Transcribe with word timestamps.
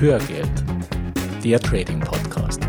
Hörgeld, 0.00 0.48
der 1.42 1.58
Trading 1.58 1.98
Podcast. 1.98 2.60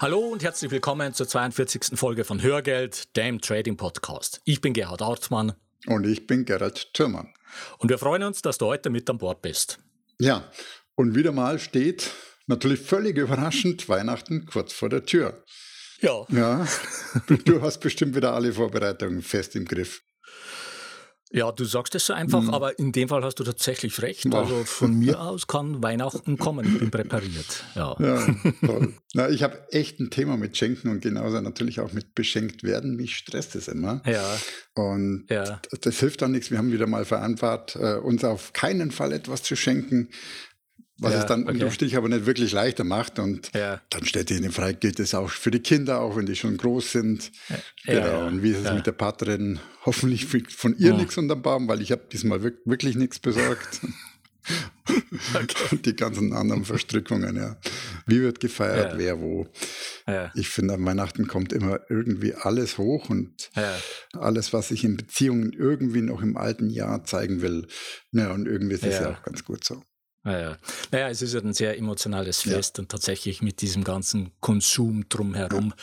Hallo 0.00 0.18
und 0.18 0.42
herzlich 0.42 0.72
willkommen 0.72 1.14
zur 1.14 1.28
42. 1.28 1.96
Folge 1.96 2.24
von 2.24 2.42
Hörgeld, 2.42 3.16
dem 3.16 3.40
Trading 3.40 3.76
Podcast. 3.76 4.40
Ich 4.44 4.60
bin 4.60 4.72
Gerhard 4.72 5.00
Artmann. 5.00 5.52
Und 5.86 6.08
ich 6.08 6.26
bin 6.26 6.44
Gerhard 6.44 6.92
Thürmann. 6.92 7.32
Und 7.78 7.88
wir 7.88 7.98
freuen 7.98 8.24
uns, 8.24 8.42
dass 8.42 8.58
du 8.58 8.66
heute 8.66 8.90
mit 8.90 9.08
an 9.08 9.18
Bord 9.18 9.42
bist. 9.42 9.78
Ja, 10.18 10.50
und 10.96 11.14
wieder 11.14 11.30
mal 11.30 11.60
steht 11.60 12.10
natürlich 12.48 12.80
völlig 12.80 13.16
überraschend 13.16 13.88
Weihnachten 13.88 14.44
kurz 14.46 14.72
vor 14.72 14.88
der 14.88 15.04
Tür. 15.06 15.44
Ja. 16.00 16.26
Ja, 16.30 16.66
du 17.44 17.62
hast 17.62 17.78
bestimmt 17.78 18.16
wieder 18.16 18.34
alle 18.34 18.52
Vorbereitungen 18.52 19.22
fest 19.22 19.54
im 19.54 19.66
Griff. 19.66 20.02
Ja, 21.34 21.50
du 21.50 21.64
sagst 21.64 21.94
es 21.94 22.04
so 22.04 22.12
einfach, 22.12 22.42
mhm. 22.42 22.50
aber 22.50 22.78
in 22.78 22.92
dem 22.92 23.08
Fall 23.08 23.24
hast 23.24 23.40
du 23.40 23.44
tatsächlich 23.44 24.02
recht. 24.02 24.26
Ja. 24.26 24.32
Also 24.32 24.64
von 24.64 24.98
mir 24.98 25.18
aus 25.18 25.46
kann 25.46 25.82
Weihnachten 25.82 26.36
kommen. 26.36 26.66
Ich 26.66 26.78
bin 26.78 26.90
präpariert. 26.90 27.64
Ja, 27.74 27.96
ja 27.98 28.34
toll. 28.64 28.92
Na, 29.14 29.30
ich 29.30 29.42
habe 29.42 29.58
echt 29.70 29.98
ein 29.98 30.10
Thema 30.10 30.36
mit 30.36 30.58
Schenken 30.58 30.88
und 30.88 31.00
genauso 31.00 31.40
natürlich 31.40 31.80
auch 31.80 31.92
mit 31.92 32.14
beschenkt 32.14 32.62
werden. 32.62 32.96
Mich 32.96 33.16
stresst 33.16 33.56
es 33.56 33.68
immer. 33.68 34.02
Ja. 34.04 34.38
Und 34.74 35.26
ja. 35.30 35.60
das 35.80 35.98
hilft 36.00 36.20
dann 36.20 36.32
nichts. 36.32 36.50
Wir 36.50 36.58
haben 36.58 36.70
wieder 36.70 36.86
mal 36.86 37.06
vereinbart, 37.06 37.76
äh, 37.76 37.94
uns 37.94 38.24
auf 38.24 38.52
keinen 38.52 38.90
Fall 38.90 39.12
etwas 39.12 39.42
zu 39.42 39.56
schenken, 39.56 40.10
was 41.02 41.14
ja, 41.14 41.20
es 41.20 41.26
dann 41.26 41.42
okay. 41.42 41.52
unterm 41.52 41.70
Strich 41.70 41.96
aber 41.96 42.08
nicht 42.08 42.26
wirklich 42.26 42.52
leichter 42.52 42.84
macht. 42.84 43.18
Und 43.18 43.50
ja. 43.54 43.80
dann 43.90 44.04
stellt 44.04 44.28
sich 44.28 44.36
in 44.36 44.44
den 44.44 44.52
Frage, 44.52 44.74
gilt 44.74 45.00
es 45.00 45.14
auch 45.14 45.30
für 45.30 45.50
die 45.50 45.60
Kinder, 45.60 46.00
auch 46.00 46.16
wenn 46.16 46.26
die 46.26 46.36
schon 46.36 46.56
groß 46.56 46.92
sind. 46.92 47.32
Ja, 47.84 47.94
genau. 47.94 48.26
Und 48.26 48.42
wie 48.42 48.50
ist 48.50 48.64
es 48.64 48.72
mit 48.72 48.86
der 48.86 48.92
Partnerin? 48.92 49.60
Hoffentlich 49.84 50.26
von 50.26 50.76
ihr 50.78 50.94
nichts 50.94 51.18
unterm 51.18 51.42
Baum, 51.42 51.68
weil 51.68 51.82
ich 51.82 51.90
habe 51.92 52.02
diesmal 52.10 52.42
wirklich 52.42 52.96
nichts 52.96 53.18
besorgt. 53.18 53.80
okay. 55.34 55.56
Und 55.70 55.86
die 55.86 55.94
ganzen 55.94 56.32
anderen 56.32 56.64
Verstrickungen, 56.64 57.36
ja. 57.36 57.56
Wie 58.06 58.20
wird 58.20 58.40
gefeiert, 58.40 58.94
wer 58.96 59.20
wo. 59.20 59.46
Ich 60.34 60.48
finde, 60.48 60.74
an 60.74 60.84
Weihnachten 60.84 61.26
kommt 61.26 61.52
immer 61.52 61.80
irgendwie 61.88 62.34
alles 62.34 62.78
hoch 62.78 63.08
und 63.08 63.50
alles, 64.12 64.52
was 64.52 64.68
sich 64.68 64.84
in 64.84 64.96
Beziehungen 64.96 65.52
irgendwie 65.52 66.02
noch 66.02 66.22
im 66.22 66.36
alten 66.36 66.70
Jahr 66.70 67.04
zeigen 67.04 67.42
will. 67.42 67.66
Ja, 68.12 68.32
und 68.32 68.46
irgendwie 68.46 68.74
ist 68.74 68.84
es 68.84 68.98
ja 68.98 69.12
auch 69.12 69.22
ganz 69.22 69.44
gut 69.44 69.64
so. 69.64 69.82
Naja. 70.24 70.56
naja, 70.92 71.08
es 71.08 71.20
ist 71.20 71.34
ja 71.34 71.40
ein 71.40 71.52
sehr 71.52 71.76
emotionales 71.76 72.42
Fest 72.42 72.78
ja. 72.78 72.82
und 72.82 72.90
tatsächlich 72.90 73.42
mit 73.42 73.60
diesem 73.60 73.82
ganzen 73.82 74.30
Konsum 74.40 75.08
drumherum, 75.08 75.74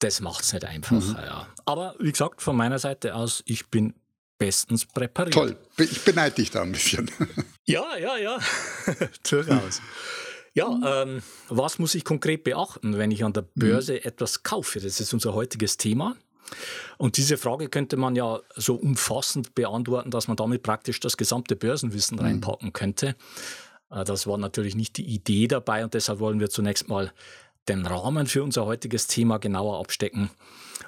das 0.00 0.20
macht 0.20 0.44
es 0.44 0.52
nicht 0.52 0.64
einfach. 0.64 1.00
Mhm. 1.00 1.16
Ja. 1.16 1.46
Aber 1.64 1.94
wie 2.00 2.10
gesagt, 2.10 2.42
von 2.42 2.56
meiner 2.56 2.78
Seite 2.78 3.14
aus, 3.14 3.42
ich 3.46 3.68
bin 3.68 3.94
bestens 4.38 4.84
präpariert. 4.84 5.34
Toll, 5.34 5.56
ich 5.78 6.04
beneide 6.04 6.34
dich 6.34 6.50
da 6.50 6.62
ein 6.62 6.72
bisschen. 6.72 7.10
ja, 7.64 7.96
ja, 7.96 8.16
ja, 8.16 8.38
durchaus. 9.30 9.80
Ja, 10.54 11.02
ähm, 11.02 11.22
was 11.48 11.78
muss 11.78 11.94
ich 11.94 12.04
konkret 12.04 12.44
beachten, 12.44 12.96
wenn 12.96 13.10
ich 13.10 13.24
an 13.24 13.32
der 13.32 13.42
mhm. 13.42 13.48
Börse 13.54 13.94
mhm. 13.94 14.00
etwas 14.04 14.42
kaufe? 14.42 14.80
Das 14.80 15.00
ist 15.00 15.12
unser 15.12 15.34
heutiges 15.34 15.76
Thema. 15.76 16.16
Und 16.98 17.16
diese 17.16 17.36
Frage 17.38 17.68
könnte 17.68 17.96
man 17.96 18.14
ja 18.14 18.40
so 18.54 18.74
umfassend 18.74 19.54
beantworten, 19.54 20.10
dass 20.10 20.28
man 20.28 20.36
damit 20.36 20.62
praktisch 20.62 21.00
das 21.00 21.16
gesamte 21.16 21.56
Börsenwissen 21.56 22.18
mhm. 22.18 22.24
reinpacken 22.24 22.72
könnte. 22.72 23.16
Äh, 23.94 24.04
das 24.04 24.26
war 24.26 24.38
natürlich 24.38 24.74
nicht 24.74 24.96
die 24.96 25.04
Idee 25.04 25.46
dabei 25.46 25.84
und 25.84 25.94
deshalb 25.94 26.18
wollen 26.18 26.40
wir 26.40 26.50
zunächst 26.50 26.88
mal 26.88 27.12
den 27.68 27.86
Rahmen 27.86 28.26
für 28.26 28.42
unser 28.42 28.66
heutiges 28.66 29.06
Thema 29.06 29.38
genauer 29.38 29.80
abstecken. 29.80 30.30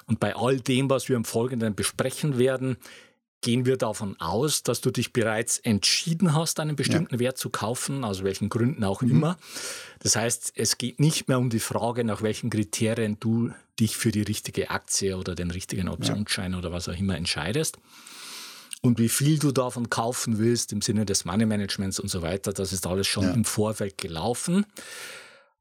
Und 0.05 0.19
bei 0.19 0.35
all 0.35 0.59
dem, 0.59 0.89
was 0.89 1.09
wir 1.09 1.15
im 1.15 1.25
Folgenden 1.25 1.73
besprechen 1.75 2.37
werden, 2.37 2.77
gehen 3.41 3.65
wir 3.65 3.77
davon 3.77 4.19
aus, 4.19 4.63
dass 4.63 4.81
du 4.81 4.91
dich 4.91 5.13
bereits 5.13 5.59
entschieden 5.59 6.33
hast, 6.33 6.59
einen 6.59 6.75
bestimmten 6.75 7.15
ja. 7.15 7.19
Wert 7.19 7.37
zu 7.37 7.49
kaufen, 7.49 8.03
aus 8.03 8.23
welchen 8.23 8.49
Gründen 8.49 8.83
auch 8.83 9.01
mhm. 9.01 9.11
immer. 9.11 9.37
Das 9.99 10.15
heißt, 10.15 10.53
es 10.55 10.77
geht 10.77 10.99
nicht 10.99 11.27
mehr 11.27 11.39
um 11.39 11.49
die 11.49 11.59
Frage, 11.59 12.03
nach 12.03 12.21
welchen 12.21 12.49
Kriterien 12.49 13.17
du 13.19 13.51
dich 13.79 13.95
für 13.95 14.11
die 14.11 14.23
richtige 14.23 14.71
Aktie 14.71 15.17
oder 15.17 15.35
den 15.35 15.51
richtigen 15.51 15.87
Optionsschein 15.87 16.53
ja. 16.53 16.57
oder 16.57 16.71
was 16.71 16.89
auch 16.89 16.97
immer 16.97 17.15
entscheidest, 17.15 17.77
und 18.81 18.99
wie 18.99 19.09
viel 19.09 19.39
du 19.39 19.51
davon 19.51 19.89
kaufen 19.89 20.37
willst 20.37 20.71
im 20.71 20.81
Sinne 20.81 21.05
des 21.05 21.25
Money 21.25 21.45
Managements 21.45 21.99
und 21.99 22.09
so 22.09 22.21
weiter, 22.21 22.53
das 22.53 22.73
ist 22.73 22.85
alles 22.85 23.07
schon 23.07 23.23
ja. 23.23 23.31
im 23.31 23.45
Vorfeld 23.45 23.97
gelaufen. 23.97 24.65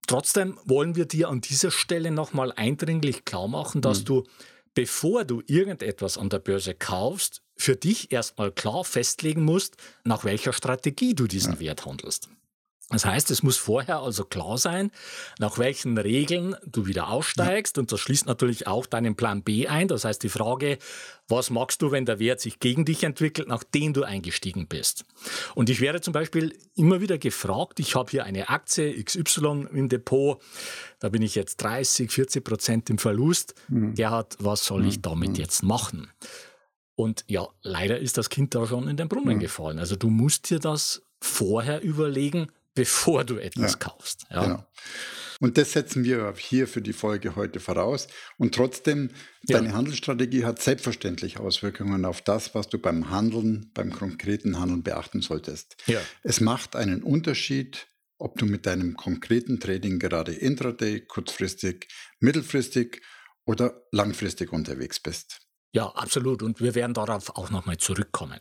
Trotzdem 0.07 0.59
wollen 0.65 0.95
wir 0.95 1.07
dir 1.07 1.29
an 1.29 1.41
dieser 1.41 1.71
Stelle 1.71 2.11
nochmal 2.11 2.53
eindringlich 2.53 3.25
klar 3.25 3.49
machen, 3.49 3.81
dass 3.81 4.01
mhm. 4.01 4.05
du, 4.05 4.25
bevor 4.75 5.25
du 5.25 5.43
irgendetwas 5.47 6.19
an 6.19 6.29
der 6.29 6.39
Börse 6.39 6.75
kaufst, 6.75 7.43
für 7.57 7.75
dich 7.75 8.13
erstmal 8.13 8.53
klar 8.53 8.85
festlegen 8.85 9.43
musst, 9.45 9.77
nach 10.05 10.25
welcher 10.25 10.53
Strategie 10.53 11.15
du 11.15 11.27
diesen 11.27 11.55
ja. 11.55 11.61
Wert 11.61 11.87
handelst. 11.87 12.29
Das 12.91 13.05
heißt, 13.05 13.33
es 13.33 13.43
muss 13.43 13.57
vorher 13.57 13.99
also 13.99 14.25
klar 14.25 14.59
sein, 14.59 14.93
nach 15.41 15.59
welchen 15.59 15.99
Regeln 15.99 16.55
du 16.65 16.87
wieder 16.87 17.09
aussteigst. 17.09 17.79
Und 17.79 17.91
das 17.91 17.99
schließt 17.99 18.27
natürlich 18.27 18.69
auch 18.69 18.87
deinen 18.87 19.17
Plan 19.17 19.43
B 19.43 19.67
ein. 19.67 19.89
Das 19.89 20.05
heißt, 20.05 20.23
die 20.23 20.29
Frage, 20.29 20.79
was 21.27 21.51
magst 21.51 21.83
du, 21.83 21.91
wenn 21.91 22.07
der 22.07 22.21
Wert 22.21 22.41
sich 22.41 22.61
gegen 22.61 22.85
dich 22.85 23.03
entwickelt, 23.03 23.49
nachdem 23.49 23.93
du 23.93 24.05
eingestiegen 24.05 24.69
bist? 24.69 25.05
Und 25.57 25.69
ich 25.69 25.81
werde 25.81 26.01
zum 26.01 26.13
Beispiel 26.13 26.57
immer 26.77 27.01
wieder 27.01 27.19
gefragt, 27.19 27.81
ich 27.81 27.97
habe 27.97 28.09
hier 28.09 28.25
eine 28.25 28.51
Aktie 28.51 29.03
XY 29.03 29.67
im 29.73 29.89
Depot, 29.89 30.41
da 31.01 31.09
bin 31.09 31.23
ich 31.23 31.35
jetzt 31.35 31.57
30, 31.57 32.13
40 32.13 32.45
Prozent 32.45 32.89
im 32.89 32.99
Verlust. 32.99 33.57
Mhm. 33.67 33.95
Gerhard, 33.95 34.37
was 34.39 34.65
soll 34.65 34.87
ich 34.87 34.99
mhm. 34.99 35.03
damit 35.03 35.31
mhm. 35.31 35.37
jetzt 35.37 35.65
machen? 35.65 36.13
Und 36.95 37.25
ja, 37.27 37.49
leider 37.63 37.99
ist 37.99 38.17
das 38.17 38.31
Kind 38.31 38.55
da 38.55 38.65
schon 38.65 38.87
in 38.87 38.97
den 38.97 39.09
Brunnen 39.09 39.39
mhm. 39.39 39.41
gefallen. 39.41 39.81
Also 39.81 39.97
du 39.97 40.09
musst 40.09 40.51
dir 40.51 40.61
das 40.61 41.03
vorher 41.21 41.83
überlegen, 41.83 42.47
bevor 42.77 43.25
du 43.25 43.39
etwas 43.39 43.73
ja, 43.73 43.79
kaufst. 43.79 44.27
Ja. 44.31 44.45
Genau. 44.45 44.67
Und 45.41 45.59
das 45.59 45.73
setzen 45.73 46.05
wir 46.05 46.33
hier 46.39 46.69
für 46.69 46.81
die 46.81 46.93
Folge 46.93 47.37
heute 47.37 47.59
voraus. 47.61 48.07
Und 48.39 48.55
trotzdem, 48.55 49.11
ja. 49.43 49.59
deine 49.59 49.75
Handelsstrategie 49.75 50.45
hat 50.45 50.63
selbstverständlich 50.63 51.39
Auswirkungen 51.39 52.05
auf 52.05 52.23
das, 52.23 52.55
was 52.55 52.69
du 52.69 52.79
beim 52.79 53.11
Handeln, 53.11 53.71
beim 53.75 53.93
konkreten 53.93 54.59
Handeln 54.59 54.83
beachten 54.83 55.21
solltest. 55.21 55.77
Ja. 55.87 56.01
Es 56.23 56.41
macht 56.41 56.77
einen 56.77 57.03
Unterschied, 57.03 57.87
ob 58.19 58.39
du 58.39 58.47
mit 58.47 58.65
deinem 58.65 58.97
konkreten 58.97 59.61
Trading 59.61 59.99
gerade 59.99 60.33
intraday, 60.33 61.01
kurzfristig, 61.01 61.89
mittelfristig 62.21 63.03
oder 63.45 63.83
langfristig 63.91 64.53
unterwegs 64.53 65.01
bist. 65.01 65.41
Ja, 65.73 65.89
absolut. 65.89 66.43
Und 66.43 66.61
wir 66.61 66.75
werden 66.75 66.95
darauf 66.95 67.37
auch 67.37 67.51
nochmal 67.51 67.77
zurückkommen. 67.77 68.39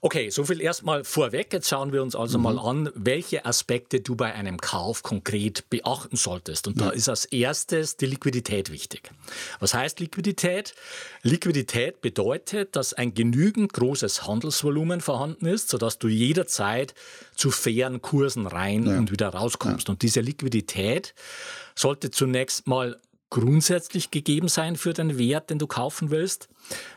Okay, 0.00 0.30
so 0.30 0.44
viel 0.44 0.60
erstmal 0.60 1.04
vorweg. 1.04 1.52
Jetzt 1.52 1.68
schauen 1.68 1.92
wir 1.92 2.02
uns 2.02 2.14
also 2.14 2.38
mhm. 2.38 2.44
mal 2.44 2.58
an, 2.58 2.90
welche 2.94 3.44
Aspekte 3.44 4.00
du 4.00 4.14
bei 4.14 4.32
einem 4.32 4.58
Kauf 4.58 5.02
konkret 5.02 5.68
beachten 5.70 6.16
solltest. 6.16 6.68
Und 6.68 6.80
ja. 6.80 6.86
da 6.86 6.90
ist 6.92 7.08
als 7.08 7.24
erstes 7.24 7.96
die 7.96 8.06
Liquidität 8.06 8.70
wichtig. 8.70 9.10
Was 9.60 9.74
heißt 9.74 10.00
Liquidität? 10.00 10.74
Liquidität 11.22 12.00
bedeutet, 12.00 12.76
dass 12.76 12.94
ein 12.94 13.14
genügend 13.14 13.72
großes 13.72 14.26
Handelsvolumen 14.26 15.00
vorhanden 15.00 15.46
ist, 15.46 15.68
sodass 15.68 15.98
du 15.98 16.08
jederzeit 16.08 16.94
zu 17.34 17.50
fairen 17.50 18.00
Kursen 18.00 18.46
rein 18.46 18.86
ja. 18.86 18.98
und 18.98 19.10
wieder 19.10 19.28
rauskommst. 19.28 19.88
Ja. 19.88 19.92
Und 19.92 20.02
diese 20.02 20.20
Liquidität 20.20 21.14
sollte 21.74 22.10
zunächst 22.10 22.66
mal 22.66 23.00
grundsätzlich 23.30 24.10
gegeben 24.10 24.48
sein 24.48 24.76
für 24.76 24.92
den 24.92 25.18
Wert, 25.18 25.50
den 25.50 25.58
du 25.58 25.66
kaufen 25.66 26.10
willst. 26.10 26.48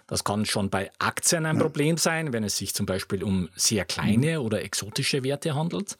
Das 0.07 0.23
kann 0.23 0.45
schon 0.45 0.69
bei 0.69 0.91
Aktien 0.99 1.45
ein 1.45 1.55
ja. 1.57 1.61
Problem 1.61 1.97
sein, 1.97 2.33
wenn 2.33 2.43
es 2.43 2.57
sich 2.57 2.73
zum 2.73 2.85
Beispiel 2.85 3.23
um 3.23 3.49
sehr 3.55 3.85
kleine 3.85 4.39
mhm. 4.39 4.45
oder 4.45 4.61
exotische 4.63 5.23
Werte 5.23 5.55
handelt. 5.55 5.97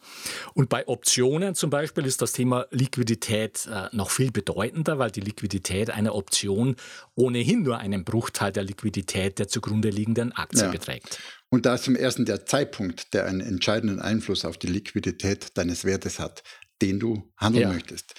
Und 0.54 0.68
bei 0.68 0.86
Optionen 0.88 1.54
zum 1.54 1.70
Beispiel 1.70 2.06
ist 2.06 2.22
das 2.22 2.32
Thema 2.32 2.66
Liquidität 2.70 3.68
äh, 3.72 3.88
noch 3.92 4.10
viel 4.10 4.30
bedeutender, 4.30 4.98
weil 4.98 5.10
die 5.10 5.20
Liquidität 5.20 5.90
einer 5.90 6.14
Option 6.14 6.76
ohnehin 7.14 7.62
nur 7.62 7.78
einen 7.78 8.04
Bruchteil 8.04 8.52
der 8.52 8.64
Liquidität 8.64 9.38
der 9.38 9.48
zugrunde 9.48 9.90
liegenden 9.90 10.32
Aktie 10.32 10.64
ja. 10.64 10.70
beträgt. 10.70 11.18
Und 11.48 11.66
da 11.66 11.74
ist 11.74 11.84
zum 11.84 11.96
ersten 11.96 12.24
der 12.24 12.46
Zeitpunkt, 12.46 13.12
der 13.12 13.26
einen 13.26 13.40
entscheidenden 13.40 14.00
Einfluss 14.00 14.44
auf 14.44 14.56
die 14.56 14.68
Liquidität 14.68 15.56
deines 15.58 15.84
Wertes 15.84 16.18
hat, 16.18 16.42
den 16.80 16.98
du 16.98 17.30
handeln 17.36 17.62
ja. 17.62 17.72
möchtest. 17.72 18.14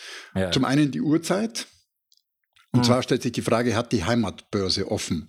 Zum 0.52 0.66
einen 0.66 0.92
die 0.92 1.02
Uhrzeit, 1.02 1.68
und 2.74 2.82
mhm. 2.82 2.84
zwar 2.84 3.04
stellt 3.04 3.22
sich 3.22 3.32
die 3.32 3.42
Frage, 3.42 3.76
hat 3.76 3.92
die 3.92 4.04
Heimatbörse 4.04 4.92
offen? 4.92 5.28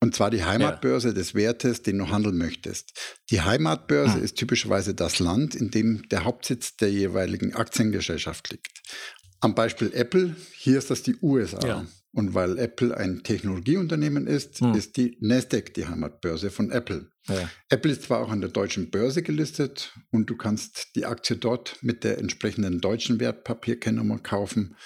Und 0.00 0.14
zwar 0.14 0.30
die 0.30 0.44
Heimatbörse 0.44 1.08
ja. 1.08 1.14
des 1.14 1.34
Wertes, 1.34 1.82
den 1.82 1.96
du 1.96 2.10
handeln 2.10 2.36
möchtest. 2.36 2.92
Die 3.30 3.40
Heimatbörse 3.40 4.18
mhm. 4.18 4.24
ist 4.24 4.36
typischerweise 4.36 4.94
das 4.94 5.18
Land, 5.18 5.54
in 5.54 5.70
dem 5.70 6.06
der 6.10 6.24
Hauptsitz 6.24 6.76
der 6.76 6.92
jeweiligen 6.92 7.54
Aktiengesellschaft 7.54 8.50
liegt. 8.52 8.82
Am 9.40 9.54
Beispiel 9.54 9.90
Apple, 9.94 10.36
hier 10.52 10.76
ist 10.76 10.90
das 10.90 11.02
die 11.02 11.16
USA. 11.22 11.66
Ja. 11.66 11.86
Und 12.12 12.34
weil 12.34 12.58
Apple 12.58 12.96
ein 12.96 13.22
Technologieunternehmen 13.22 14.26
ist, 14.26 14.60
mhm. 14.60 14.74
ist 14.74 14.98
die 14.98 15.16
Nasdaq 15.20 15.72
die 15.72 15.86
Heimatbörse 15.86 16.50
von 16.50 16.70
Apple. 16.70 17.10
Ja. 17.26 17.48
Apple 17.70 17.90
ist 17.90 18.02
zwar 18.02 18.20
auch 18.20 18.30
an 18.30 18.42
der 18.42 18.50
deutschen 18.50 18.90
Börse 18.90 19.22
gelistet 19.22 19.94
und 20.10 20.28
du 20.28 20.36
kannst 20.36 20.94
die 20.96 21.06
Aktie 21.06 21.36
dort 21.36 21.78
mit 21.80 22.04
der 22.04 22.18
entsprechenden 22.18 22.80
deutschen 22.80 23.20
Wertpapierkennnummer 23.20 24.18
kaufen. 24.18 24.76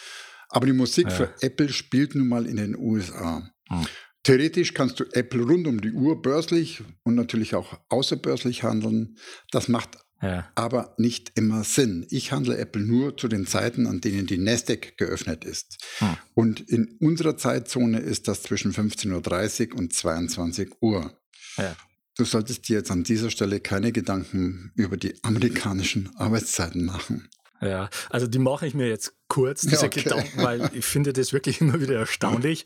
Aber 0.49 0.67
die 0.67 0.73
Musik 0.73 1.09
ja. 1.09 1.15
für 1.15 1.35
Apple 1.41 1.69
spielt 1.69 2.15
nun 2.15 2.29
mal 2.29 2.47
in 2.47 2.57
den 2.57 2.77
USA. 2.77 3.51
Hm. 3.69 3.87
Theoretisch 4.23 4.75
kannst 4.75 5.01
du 5.01 5.05
Apple 5.13 5.43
rund 5.43 5.67
um 5.67 5.81
die 5.81 5.93
Uhr 5.93 6.21
börslich 6.21 6.83
und 7.03 7.15
natürlich 7.15 7.55
auch 7.55 7.79
außerbörslich 7.89 8.63
handeln. 8.63 9.17
Das 9.51 9.69
macht 9.69 9.99
ja. 10.21 10.49
aber 10.55 10.95
nicht 10.99 11.33
immer 11.37 11.65
Sinn. 11.65 12.07
Ich 12.11 12.33
handle 12.33 12.57
Apple 12.57 12.83
nur 12.83 13.17
zu 13.17 13.29
den 13.29 13.47
Zeiten, 13.47 13.87
an 13.87 14.01
denen 14.01 14.27
die 14.27 14.39
Nasdaq 14.39 14.97
geöffnet 14.97 15.45
ist. 15.45 15.79
Hm. 15.99 16.17
Und 16.35 16.61
in 16.61 16.97
unserer 17.01 17.37
Zeitzone 17.37 18.01
ist 18.01 18.29
das 18.29 18.43
zwischen 18.43 18.73
15.30 18.73 19.73
Uhr 19.73 19.79
und 19.79 19.93
22 19.93 20.73
Uhr. 20.81 21.19
Ja. 21.57 21.77
Du 22.17 22.25
solltest 22.25 22.69
dir 22.69 22.79
jetzt 22.79 22.91
an 22.91 23.05
dieser 23.05 23.31
Stelle 23.31 23.61
keine 23.61 23.93
Gedanken 23.93 24.73
über 24.75 24.97
die 24.97 25.15
amerikanischen 25.23 26.11
Arbeitszeiten 26.17 26.85
machen. 26.85 27.29
Ja, 27.61 27.91
also 28.11 28.27
die 28.27 28.39
mache 28.39 28.67
ich 28.67 28.75
mir 28.75 28.89
jetzt 28.89 29.18
kurz, 29.29 29.63
diese 29.63 29.87
okay. 29.87 30.03
Gedanken, 30.03 30.43
weil 30.43 30.71
ich 30.73 30.85
finde 30.85 31.13
das 31.13 31.33
wirklich 31.33 31.61
immer 31.61 31.81
wieder 31.81 31.97
erstaunlich. 31.97 32.65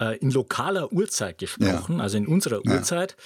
Äh, 0.00 0.18
in 0.18 0.30
lokaler 0.30 0.92
Uhrzeit 0.92 1.38
gesprochen, 1.38 1.96
ja. 1.98 2.02
also 2.02 2.16
in 2.16 2.26
unserer 2.26 2.64
Uhrzeit, 2.64 3.16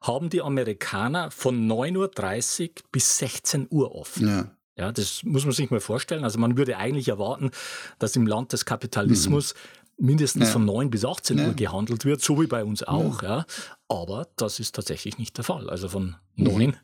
haben 0.00 0.30
die 0.30 0.42
Amerikaner 0.42 1.30
von 1.30 1.68
9.30 1.68 2.68
Uhr 2.68 2.74
bis 2.92 3.18
16 3.18 3.66
Uhr 3.70 3.94
offen. 3.94 4.28
Ja. 4.28 4.50
Ja, 4.78 4.92
das 4.92 5.24
muss 5.24 5.44
man 5.44 5.52
sich 5.52 5.72
mal 5.72 5.80
vorstellen. 5.80 6.22
Also 6.22 6.38
man 6.38 6.56
würde 6.56 6.76
eigentlich 6.76 7.08
erwarten, 7.08 7.50
dass 7.98 8.14
im 8.14 8.28
Land 8.28 8.52
des 8.52 8.64
Kapitalismus 8.64 9.54
mhm. 9.54 9.58
Mindestens 9.98 10.46
ja. 10.46 10.52
von 10.52 10.64
9 10.64 10.90
bis 10.90 11.04
18 11.04 11.38
ja. 11.38 11.46
Uhr 11.48 11.54
gehandelt 11.54 12.04
wird, 12.04 12.20
so 12.20 12.40
wie 12.40 12.46
bei 12.46 12.64
uns 12.64 12.82
auch. 12.82 13.22
Ja. 13.22 13.46
Aber 13.88 14.28
das 14.36 14.60
ist 14.60 14.74
tatsächlich 14.74 15.18
nicht 15.18 15.36
der 15.36 15.44
Fall. 15.44 15.68
Also 15.68 15.88
von 15.88 16.16
9 16.36 16.66
mhm. 16.66 16.74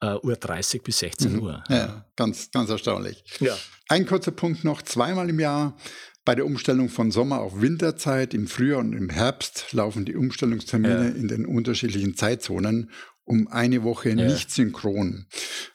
äh, 0.00 0.16
Uhr 0.16 0.36
30 0.36 0.82
bis 0.82 0.98
16 0.98 1.32
mhm. 1.32 1.42
Uhr. 1.42 1.64
Ja, 1.68 2.04
ganz, 2.16 2.50
ganz 2.50 2.70
erstaunlich. 2.70 3.24
Ja. 3.40 3.56
Ein 3.88 4.06
kurzer 4.06 4.32
Punkt 4.32 4.64
noch. 4.64 4.82
Zweimal 4.82 5.30
im 5.30 5.40
Jahr 5.40 5.76
bei 6.24 6.34
der 6.34 6.44
Umstellung 6.44 6.90
von 6.90 7.10
Sommer 7.10 7.40
auf 7.40 7.60
Winterzeit, 7.62 8.34
im 8.34 8.48
Frühjahr 8.48 8.80
und 8.80 8.92
im 8.92 9.08
Herbst 9.08 9.72
laufen 9.72 10.04
die 10.04 10.14
Umstellungstermine 10.14 11.08
ja. 11.08 11.14
in 11.14 11.28
den 11.28 11.46
unterschiedlichen 11.46 12.16
Zeitzonen 12.16 12.90
um 13.28 13.46
eine 13.48 13.82
Woche 13.82 14.10
ja. 14.10 14.14
nicht 14.14 14.50
synchron. 14.50 15.26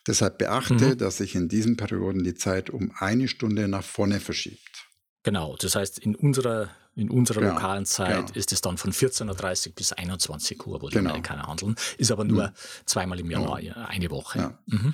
Deshalb 0.07 0.39
beachte, 0.39 0.73
mhm. 0.73 0.97
dass 0.97 1.17
sich 1.17 1.35
in 1.35 1.47
diesen 1.47 1.77
Perioden 1.77 2.23
die 2.23 2.33
Zeit 2.33 2.69
um 2.69 2.91
eine 2.97 3.27
Stunde 3.27 3.67
nach 3.67 3.83
vorne 3.83 4.19
verschiebt. 4.19 4.87
Genau, 5.23 5.55
das 5.55 5.75
heißt, 5.75 5.99
in 5.99 6.15
unserer, 6.15 6.69
in 6.95 7.09
unserer 7.09 7.41
genau. 7.41 7.53
lokalen 7.53 7.85
Zeit 7.85 8.27
genau. 8.27 8.37
ist 8.37 8.51
es 8.51 8.61
dann 8.61 8.77
von 8.77 8.91
14.30 8.91 9.67
Uhr 9.69 9.75
bis 9.75 9.93
21 9.93 10.65
Uhr, 10.65 10.81
wo 10.81 10.89
die 10.89 10.95
genau. 10.95 11.11
Amerikaner 11.11 11.47
handeln. 11.47 11.75
Ist 11.97 12.11
aber 12.11 12.23
nur 12.23 12.47
mhm. 12.47 12.53
zweimal 12.85 13.19
im 13.19 13.31
Jahr, 13.31 13.59
ja. 13.59 13.73
eine 13.73 14.11
Woche. 14.11 14.57
Mhm. 14.67 14.93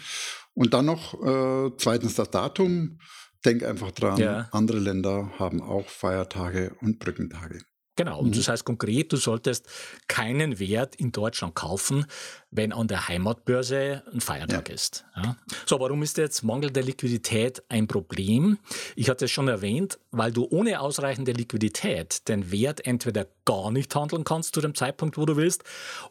Und 0.54 0.74
dann 0.74 0.86
noch 0.86 1.14
äh, 1.22 1.72
zweitens 1.78 2.16
das 2.16 2.30
Datum. 2.32 3.00
Denk 3.46 3.64
einfach 3.64 3.92
dran, 3.92 4.18
ja. 4.18 4.50
andere 4.52 4.80
Länder 4.80 5.32
haben 5.40 5.62
auch 5.62 5.88
Feiertage 5.88 6.76
und 6.82 7.00
Brückentage. 7.00 7.62
Genau, 8.00 8.20
und 8.20 8.30
mhm. 8.30 8.38
das 8.38 8.48
heißt 8.48 8.64
konkret, 8.64 9.12
du 9.12 9.18
solltest 9.18 9.68
keinen 10.08 10.58
Wert 10.58 10.96
in 10.96 11.12
Deutschland 11.12 11.54
kaufen, 11.54 12.06
wenn 12.50 12.72
an 12.72 12.88
der 12.88 13.10
Heimatbörse 13.10 14.04
ein 14.14 14.22
Feiertag 14.22 14.70
ja. 14.70 14.74
ist. 14.74 15.04
Ja. 15.18 15.36
So, 15.66 15.82
warum 15.82 16.02
ist 16.02 16.18
jetzt 16.18 16.44
mangelnde 16.44 16.80
Liquidität 16.80 17.62
ein 17.68 17.90
Problem? 17.90 18.58
Ich 18.96 19.10
hatte 19.10 19.26
es 19.26 19.32
schon 19.32 19.50
erwähnt, 19.50 20.00
weil 20.12 20.32
du 20.32 20.48
ohne 20.50 20.80
ausreichende 20.80 21.34
Liquidität 21.34 22.30
den 22.30 22.54
Wert 22.54 22.88
entweder 22.88 23.28
gar 23.44 23.70
nicht 23.70 23.94
handeln 23.94 24.24
kannst 24.24 24.56
zu 24.56 24.62
dem 24.62 24.76
Zeitpunkt, 24.76 25.18
wo 25.18 25.26
du 25.26 25.36
willst, 25.36 25.66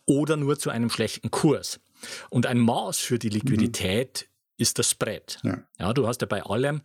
oder 0.05 0.37
nur 0.37 0.59
zu 0.59 0.69
einem 0.69 0.91
schlechten 0.91 1.31
Kurs. 1.31 1.81
Und 2.29 2.45
ein 2.45 2.59
Maß 2.59 2.99
für 2.99 3.19
die 3.19 3.29
mhm. 3.29 3.37
Liquidität 3.37 4.29
ist 4.59 4.77
der 4.77 4.83
Spread. 4.83 5.39
Ja. 5.43 5.59
ja. 5.79 5.93
du 5.95 6.07
hast 6.07 6.21
ja 6.21 6.27
bei 6.27 6.43
allem, 6.43 6.83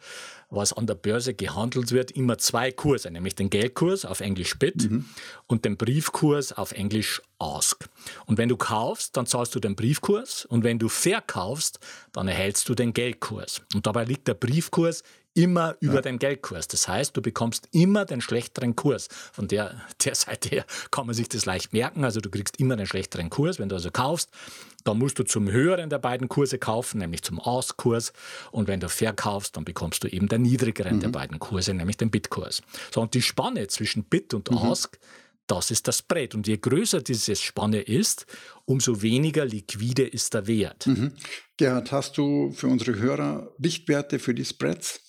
was 0.49 0.71
an 0.71 0.87
der 0.87 0.95
Börse 0.95 1.33
gehandelt 1.33 1.91
wird, 1.91 2.11
immer 2.11 2.37
zwei 2.37 2.71
Kurse, 2.71 3.11
nämlich 3.11 3.35
den 3.35 3.49
Geldkurs 3.49 4.05
auf 4.05 4.21
Englisch 4.21 4.57
Bit 4.57 4.89
mhm. 4.89 5.05
und 5.47 5.65
den 5.65 5.75
Briefkurs 5.75 6.53
auf 6.53 6.71
Englisch 6.71 7.21
Ask. 7.39 7.89
Und 8.25 8.37
wenn 8.37 8.47
du 8.47 8.55
kaufst, 8.55 9.17
dann 9.17 9.25
zahlst 9.25 9.53
du 9.55 9.59
den 9.59 9.75
Briefkurs 9.75 10.45
und 10.45 10.63
wenn 10.63 10.79
du 10.79 10.87
verkaufst, 10.87 11.79
dann 12.13 12.27
erhältst 12.27 12.69
du 12.69 12.75
den 12.75 12.93
Geldkurs. 12.93 13.61
Und 13.73 13.85
dabei 13.87 14.05
liegt 14.05 14.27
der 14.27 14.35
Briefkurs 14.35 15.03
immer 15.33 15.75
über 15.79 15.95
ja. 15.95 16.01
dem 16.01 16.19
Geldkurs. 16.19 16.67
Das 16.67 16.87
heißt, 16.87 17.15
du 17.17 17.21
bekommst 17.21 17.67
immer 17.71 18.05
den 18.05 18.21
schlechteren 18.21 18.75
Kurs. 18.75 19.07
Von 19.31 19.47
der, 19.47 19.81
der 20.03 20.15
Seite 20.15 20.49
her 20.49 20.65
kann 20.91 21.05
man 21.05 21.15
sich 21.15 21.29
das 21.29 21.45
leicht 21.45 21.73
merken. 21.73 22.03
Also 22.03 22.19
du 22.19 22.29
kriegst 22.29 22.59
immer 22.59 22.75
den 22.75 22.85
schlechteren 22.85 23.29
Kurs. 23.29 23.59
Wenn 23.59 23.69
du 23.69 23.75
also 23.75 23.91
kaufst, 23.91 24.29
dann 24.83 24.99
musst 24.99 25.17
du 25.17 25.23
zum 25.23 25.49
höheren 25.49 25.89
der 25.89 25.99
beiden 25.99 26.29
Kurse 26.29 26.59
kaufen, 26.59 26.99
nämlich 26.99 27.23
zum 27.23 27.39
Auskurs. 27.39 28.13
Und 28.51 28.67
wenn 28.67 28.79
du 28.79 28.89
verkaufst, 28.89 29.55
dann 29.57 29.65
bekommst 29.65 30.03
du 30.03 30.07
eben 30.07 30.27
den 30.27 30.43
niedrigeren 30.43 30.97
mhm. 30.97 31.01
der 31.01 31.09
beiden 31.09 31.39
Kurse, 31.39 31.73
nämlich 31.73 31.97
den 31.97 32.11
Bitkurs. 32.11 32.61
So, 32.93 33.01
und 33.01 33.13
die 33.13 33.21
Spanne 33.21 33.67
zwischen 33.67 34.03
Bit 34.03 34.33
und 34.33 34.51
mhm. 34.51 34.57
Ask, 34.57 34.99
das 35.47 35.71
ist 35.71 35.87
das 35.87 35.99
Spread. 35.99 36.35
Und 36.35 36.47
je 36.47 36.57
größer 36.57 37.01
diese 37.01 37.35
Spanne 37.35 37.81
ist, 37.81 38.25
umso 38.65 39.01
weniger 39.01 39.45
liquide 39.45 40.03
ist 40.03 40.33
der 40.33 40.47
Wert. 40.47 40.87
Mhm. 40.87 41.13
Gerhard, 41.57 41.91
hast 41.91 42.17
du 42.17 42.51
für 42.51 42.67
unsere 42.67 42.97
Hörer 42.97 43.51
Richtwerte 43.63 44.19
für 44.19 44.33
die 44.33 44.45
Spreads? 44.45 45.01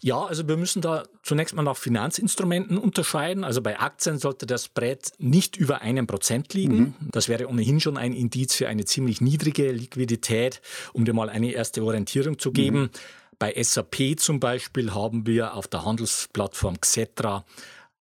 Ja, 0.00 0.24
also 0.24 0.46
wir 0.46 0.56
müssen 0.56 0.82
da 0.82 1.04
zunächst 1.22 1.54
mal 1.54 1.62
nach 1.62 1.76
Finanzinstrumenten 1.76 2.78
unterscheiden. 2.78 3.44
Also 3.44 3.62
bei 3.62 3.78
Aktien 3.78 4.18
sollte 4.18 4.46
das 4.46 4.66
Spread 4.66 5.12
nicht 5.18 5.56
über 5.56 5.80
einem 5.80 6.06
Prozent 6.06 6.54
liegen. 6.54 6.78
Mhm. 6.78 6.94
Das 7.12 7.28
wäre 7.28 7.48
ohnehin 7.48 7.80
schon 7.80 7.96
ein 7.96 8.12
Indiz 8.12 8.54
für 8.54 8.68
eine 8.68 8.84
ziemlich 8.84 9.20
niedrige 9.20 9.72
Liquidität, 9.72 10.60
um 10.92 11.04
dir 11.04 11.14
mal 11.14 11.28
eine 11.28 11.52
erste 11.52 11.82
Orientierung 11.82 12.38
zu 12.38 12.52
geben. 12.52 12.82
Mhm. 12.82 12.90
Bei 13.38 13.54
SAP 13.62 14.18
zum 14.18 14.40
Beispiel 14.40 14.94
haben 14.94 15.26
wir 15.26 15.54
auf 15.54 15.68
der 15.68 15.84
Handelsplattform 15.84 16.80
Xetra 16.80 17.44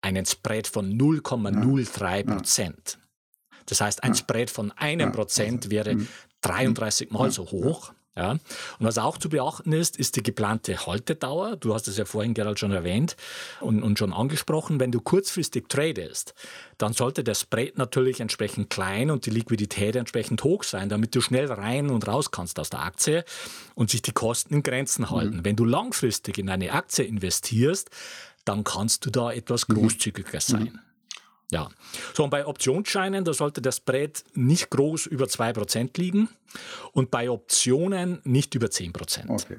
einen 0.01 0.27
Spread 0.27 0.67
von 0.67 0.97
0,03 0.97 2.25
Prozent. 2.25 2.99
Das 3.67 3.81
heißt, 3.81 4.05
ein 4.05 4.15
Spread 4.15 4.51
von 4.51 4.71
einem 4.73 5.13
Prozent 5.13 5.71
wäre 5.71 5.97
33 6.43 7.11
mhm. 7.11 7.17
Mal 7.17 7.31
so 7.31 7.51
hoch. 7.51 7.93
Ja. 8.17 8.31
Und 8.31 8.41
was 8.79 8.97
auch 8.97 9.19
zu 9.19 9.29
beachten 9.29 9.73
ist, 9.73 9.97
ist 9.97 10.15
die 10.15 10.23
geplante 10.23 10.87
Haltedauer. 10.87 11.57
Du 11.57 11.75
hast 11.75 11.89
es 11.89 11.99
ja 11.99 12.05
vorhin, 12.05 12.33
Gerald, 12.33 12.61
schon 12.61 12.71
erwähnt 12.71 13.17
und, 13.61 13.83
und 13.83 13.99
schon 13.99 14.13
angesprochen. 14.13 14.79
Wenn 14.79 14.93
du 14.93 15.01
kurzfristig 15.01 15.69
tradest, 15.69 16.35
dann 16.79 16.93
sollte 16.93 17.25
der 17.25 17.35
Spread 17.35 17.77
natürlich 17.77 18.21
entsprechend 18.21 18.71
klein 18.71 19.11
und 19.11 19.27
die 19.27 19.31
Liquidität 19.31 19.97
entsprechend 19.97 20.45
hoch 20.45 20.63
sein, 20.63 20.89
damit 20.89 21.15
du 21.15 21.21
schnell 21.21 21.51
rein 21.51 21.91
und 21.91 22.07
raus 22.07 22.31
kannst 22.31 22.61
aus 22.61 22.71
der 22.71 22.83
Aktie 22.83 23.25
und 23.75 23.91
sich 23.91 24.03
die 24.03 24.13
Kosten 24.13 24.55
in 24.55 24.63
Grenzen 24.63 25.11
halten. 25.11 25.39
Mhm. 25.39 25.45
Wenn 25.45 25.57
du 25.57 25.65
langfristig 25.65 26.39
in 26.39 26.49
eine 26.49 26.73
Aktie 26.73 27.05
investierst, 27.05 27.91
dann 28.45 28.63
kannst 28.63 29.07
du 29.07 29.11
da 29.11 29.33
etwas 29.33 29.67
mhm. 29.67 29.75
großzügiger 29.75 30.41
sein. 30.41 30.63
Mhm. 30.73 30.79
Ja. 31.51 31.69
So, 32.15 32.25
und 32.25 32.31
bei 32.31 32.47
Optionsscheinen, 32.47 33.25
da 33.25 33.33
sollte 33.33 33.61
der 33.61 33.73
Spread 33.73 34.25
nicht 34.35 34.71
groß 34.71 35.07
über 35.07 35.27
2% 35.27 35.99
liegen 35.99 36.29
und 36.93 37.11
bei 37.11 37.31
Optionen 37.31 38.21
nicht 38.25 38.55
über 38.55 38.67
10%. 38.67 39.29
Okay. 39.29 39.59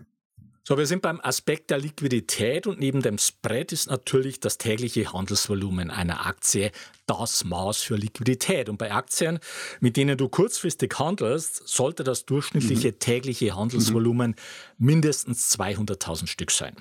So, 0.68 0.80
wir 0.80 0.88
sind 0.88 1.04
beim 1.04 1.22
Aspekt 1.22 1.70
der 1.70 1.78
Liquidität 1.78 2.66
und 2.66 2.80
neben 2.80 3.04
dem 3.04 3.20
Spread 3.20 3.72
ist 3.72 3.88
natürlich 3.88 4.40
das 4.40 4.58
tägliche 4.58 5.14
Handelsvolumen 5.14 5.92
einer 5.92 6.26
Aktie 6.26 6.72
das 7.06 7.44
Maß 7.44 7.84
für 7.84 7.96
Liquidität. 7.96 8.68
Und 8.68 8.78
bei 8.78 8.92
Aktien, 8.92 9.38
mit 9.80 9.96
denen 9.96 10.18
du 10.18 10.28
kurzfristig 10.28 10.98
handelst, 10.98 11.68
sollte 11.68 12.04
das 12.04 12.26
durchschnittliche 12.26 12.88
mhm. 12.88 12.98
tägliche 12.98 13.56
Handelsvolumen 13.56 14.32
mhm. 14.32 14.86
mindestens 14.88 15.56
200.000 15.56 16.26
Stück 16.26 16.50
sein. 16.50 16.76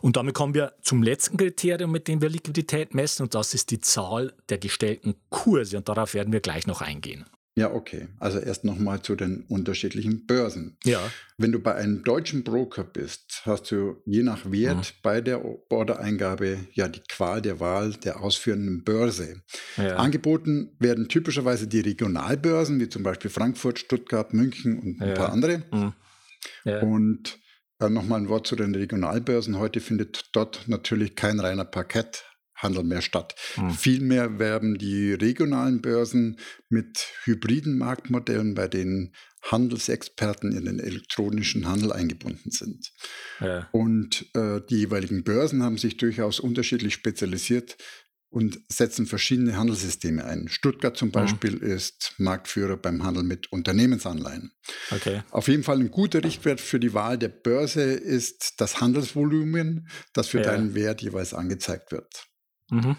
Und 0.00 0.16
damit 0.16 0.34
kommen 0.34 0.54
wir 0.54 0.72
zum 0.80 1.02
letzten 1.02 1.36
Kriterium, 1.36 1.92
mit 1.92 2.08
dem 2.08 2.22
wir 2.22 2.30
Liquidität 2.30 2.94
messen, 2.94 3.24
und 3.24 3.34
das 3.34 3.52
ist 3.52 3.70
die 3.70 3.80
Zahl 3.80 4.32
der 4.48 4.56
gestellten 4.56 5.14
Kurse. 5.28 5.76
Und 5.76 5.90
darauf 5.90 6.14
werden 6.14 6.32
wir 6.32 6.40
gleich 6.40 6.66
noch 6.66 6.80
eingehen. 6.80 7.26
Ja, 7.58 7.72
okay. 7.72 8.08
Also 8.18 8.38
erst 8.38 8.64
nochmal 8.64 9.00
zu 9.00 9.16
den 9.16 9.44
unterschiedlichen 9.48 10.26
Börsen. 10.26 10.76
Ja. 10.84 11.00
Wenn 11.38 11.52
du 11.52 11.58
bei 11.58 11.74
einem 11.74 12.04
deutschen 12.04 12.44
Broker 12.44 12.84
bist, 12.84 13.42
hast 13.46 13.70
du 13.70 13.96
je 14.04 14.22
nach 14.22 14.50
Wert 14.52 14.76
mhm. 14.76 15.00
bei 15.02 15.22
der 15.22 15.42
Ordereingabe 15.70 16.58
ja 16.74 16.86
die 16.86 17.00
Qual 17.08 17.40
der 17.40 17.58
Wahl 17.58 17.94
der 17.94 18.20
ausführenden 18.20 18.84
Börse. 18.84 19.42
Ja. 19.78 19.96
Angeboten 19.96 20.76
werden 20.78 21.08
typischerweise 21.08 21.66
die 21.66 21.80
Regionalbörsen, 21.80 22.78
wie 22.78 22.90
zum 22.90 23.02
Beispiel 23.02 23.30
Frankfurt, 23.30 23.78
Stuttgart, 23.78 24.34
München 24.34 24.78
und 24.78 25.00
ein 25.00 25.08
ja. 25.08 25.14
paar 25.14 25.32
andere. 25.32 25.62
Mhm. 25.72 25.92
Ja. 26.64 26.82
Und 26.82 27.38
äh, 27.80 27.88
nochmal 27.88 28.20
ein 28.20 28.28
Wort 28.28 28.46
zu 28.46 28.54
den 28.54 28.74
Regionalbörsen. 28.74 29.58
Heute 29.58 29.80
findet 29.80 30.28
dort 30.32 30.64
natürlich 30.66 31.16
kein 31.16 31.40
reiner 31.40 31.64
Parkett 31.64 32.24
Handel 32.56 32.84
mehr 32.84 33.02
statt. 33.02 33.34
Mhm. 33.56 33.70
Vielmehr 33.70 34.38
werben 34.38 34.78
die 34.78 35.12
regionalen 35.12 35.80
Börsen 35.80 36.38
mit 36.68 37.06
hybriden 37.24 37.78
Marktmodellen, 37.78 38.54
bei 38.54 38.68
denen 38.68 39.14
Handelsexperten 39.42 40.52
in 40.52 40.64
den 40.64 40.80
elektronischen 40.80 41.68
Handel 41.68 41.92
eingebunden 41.92 42.50
sind. 42.50 42.92
Ja. 43.40 43.68
Und 43.72 44.26
äh, 44.34 44.60
die 44.68 44.78
jeweiligen 44.78 45.22
Börsen 45.22 45.62
haben 45.62 45.78
sich 45.78 45.96
durchaus 45.96 46.40
unterschiedlich 46.40 46.94
spezialisiert 46.94 47.76
und 48.28 48.60
setzen 48.68 49.06
verschiedene 49.06 49.56
Handelssysteme 49.56 50.24
ein. 50.24 50.48
Stuttgart 50.48 50.96
zum 50.96 51.08
mhm. 51.08 51.12
Beispiel 51.12 51.56
mhm. 51.56 51.62
ist 51.62 52.14
Marktführer 52.18 52.76
beim 52.76 53.04
Handel 53.04 53.22
mit 53.22 53.52
Unternehmensanleihen. 53.52 54.52
Okay. 54.90 55.22
Auf 55.30 55.48
jeden 55.48 55.62
Fall 55.62 55.78
ein 55.80 55.90
guter 55.90 56.24
Richtwert 56.24 56.60
für 56.60 56.80
die 56.80 56.92
Wahl 56.92 57.18
der 57.18 57.28
Börse 57.28 57.82
ist 57.82 58.54
das 58.58 58.80
Handelsvolumen, 58.80 59.88
das 60.12 60.28
für 60.28 60.38
ja. 60.38 60.44
deinen 60.44 60.74
Wert 60.74 61.02
jeweils 61.02 61.34
angezeigt 61.34 61.92
wird. 61.92 62.26
Mhm. 62.70 62.96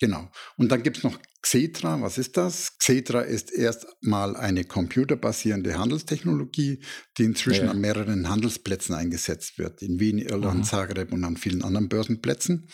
Genau. 0.00 0.30
Und 0.56 0.70
dann 0.70 0.82
gibt 0.82 0.98
es 0.98 1.04
noch 1.04 1.18
Xetra. 1.42 2.00
Was 2.00 2.18
ist 2.18 2.36
das? 2.36 2.78
Xetra 2.78 3.22
ist 3.22 3.50
erstmal 3.52 4.36
eine 4.36 4.64
computerbasierende 4.64 5.76
Handelstechnologie, 5.78 6.82
die 7.16 7.24
inzwischen 7.24 7.66
ja. 7.66 7.70
an 7.72 7.80
mehreren 7.80 8.28
Handelsplätzen 8.28 8.94
eingesetzt 8.94 9.58
wird. 9.58 9.82
In 9.82 9.98
Wien, 9.98 10.18
Irland, 10.18 10.58
mhm. 10.58 10.64
Zagreb 10.64 11.12
und 11.12 11.24
an 11.24 11.36
vielen 11.36 11.62
anderen 11.62 11.88
Börsenplätzen. 11.88 12.68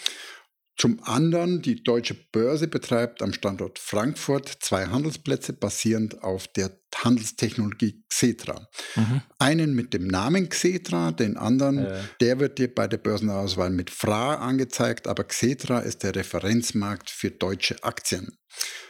Zum 0.76 1.00
anderen, 1.04 1.62
die 1.62 1.84
Deutsche 1.84 2.14
Börse 2.14 2.66
betreibt 2.66 3.22
am 3.22 3.32
Standort 3.32 3.78
Frankfurt 3.78 4.48
zwei 4.60 4.86
Handelsplätze 4.86 5.52
basierend 5.52 6.22
auf 6.24 6.48
der 6.48 6.70
Handelstechnologie 6.94 8.04
Xetra. 8.08 8.68
Mhm. 8.96 9.22
Einen 9.38 9.74
mit 9.74 9.94
dem 9.94 10.08
Namen 10.08 10.48
Xetra, 10.48 11.12
den 11.12 11.36
anderen, 11.36 11.78
äh. 11.78 12.00
der 12.20 12.40
wird 12.40 12.58
dir 12.58 12.74
bei 12.74 12.88
der 12.88 12.98
Börsenauswahl 12.98 13.70
mit 13.70 13.90
FRA 13.90 14.36
angezeigt, 14.36 15.06
aber 15.06 15.24
Xetra 15.24 15.78
ist 15.78 16.02
der 16.02 16.16
Referenzmarkt 16.16 17.08
für 17.08 17.30
deutsche 17.30 17.82
Aktien. 17.84 18.36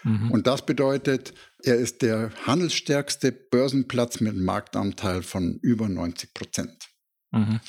Mhm. 0.05 0.31
Und 0.31 0.47
das 0.47 0.65
bedeutet, 0.65 1.35
er 1.63 1.77
ist 1.77 2.01
der 2.01 2.31
handelsstärkste 2.47 3.31
Börsenplatz 3.31 4.21
mit 4.21 4.35
einem 4.35 4.45
Marktanteil 4.45 5.23
von 5.23 5.59
über 5.61 5.89
90 5.89 6.33
Prozent. 6.33 6.89
Mhm. 7.31 7.61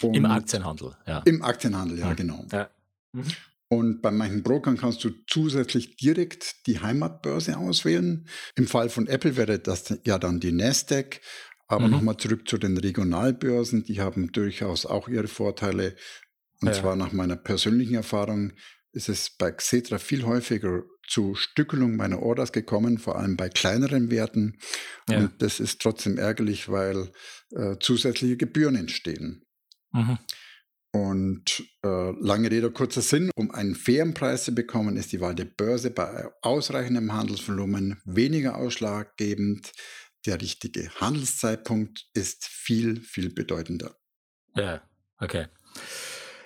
Im 0.00 0.26
Aktienhandel, 0.26 0.96
ja. 1.06 1.18
Im 1.24 1.42
Aktienhandel, 1.42 1.98
ja, 1.98 2.14
genau. 2.14 2.44
Ja. 2.52 2.70
Und 3.70 4.00
bei 4.00 4.10
manchen 4.10 4.42
Brokern 4.42 4.78
kannst 4.78 5.04
du 5.04 5.10
zusätzlich 5.26 5.96
direkt 5.96 6.66
die 6.66 6.80
Heimatbörse 6.80 7.58
auswählen. 7.58 8.26
Im 8.56 8.66
Fall 8.66 8.88
von 8.88 9.06
Apple 9.06 9.36
wäre 9.36 9.58
das 9.58 9.98
ja 10.04 10.18
dann 10.18 10.40
die 10.40 10.52
Nasdaq. 10.52 11.20
Aber 11.66 11.84
mhm. 11.84 11.90
nochmal 11.90 12.16
zurück 12.16 12.48
zu 12.48 12.56
den 12.56 12.78
Regionalbörsen. 12.78 13.84
Die 13.84 14.00
haben 14.00 14.32
durchaus 14.32 14.86
auch 14.86 15.08
ihre 15.08 15.28
Vorteile. 15.28 15.96
Und 16.62 16.68
ja. 16.68 16.74
zwar 16.74 16.96
nach 16.96 17.12
meiner 17.12 17.36
persönlichen 17.36 17.94
Erfahrung 17.94 18.52
ist 18.92 19.10
es 19.10 19.36
bei 19.36 19.52
Xetra 19.52 19.98
viel 19.98 20.24
häufiger 20.24 20.82
zu 21.06 21.34
Stückelung 21.34 21.96
meiner 21.96 22.20
Orders 22.22 22.52
gekommen, 22.52 22.98
vor 22.98 23.18
allem 23.18 23.36
bei 23.36 23.50
kleineren 23.50 24.10
Werten. 24.10 24.58
Ja. 25.08 25.18
Und 25.18 25.42
das 25.42 25.60
ist 25.60 25.80
trotzdem 25.80 26.16
ärgerlich, 26.16 26.70
weil 26.70 27.12
äh, 27.50 27.76
zusätzliche 27.80 28.36
Gebühren 28.36 28.76
entstehen. 28.76 29.44
Mhm. 29.92 30.18
Und 30.92 31.62
äh, 31.84 32.10
lange 32.20 32.50
Rede, 32.50 32.70
kurzer 32.70 33.02
Sinn, 33.02 33.30
um 33.36 33.50
einen 33.50 33.74
fairen 33.74 34.14
Preis 34.14 34.44
zu 34.44 34.54
bekommen, 34.54 34.96
ist 34.96 35.12
die 35.12 35.20
Wahl 35.20 35.34
der 35.34 35.44
Börse 35.44 35.90
bei 35.90 36.30
ausreichendem 36.40 37.12
Handelsvolumen 37.12 38.00
weniger 38.04 38.56
ausschlaggebend. 38.56 39.72
Der 40.26 40.40
richtige 40.40 40.90
Handelszeitpunkt 41.00 42.06
ist 42.14 42.46
viel, 42.46 43.00
viel 43.02 43.32
bedeutender. 43.32 43.96
Ja, 44.56 44.82
okay. 45.20 45.46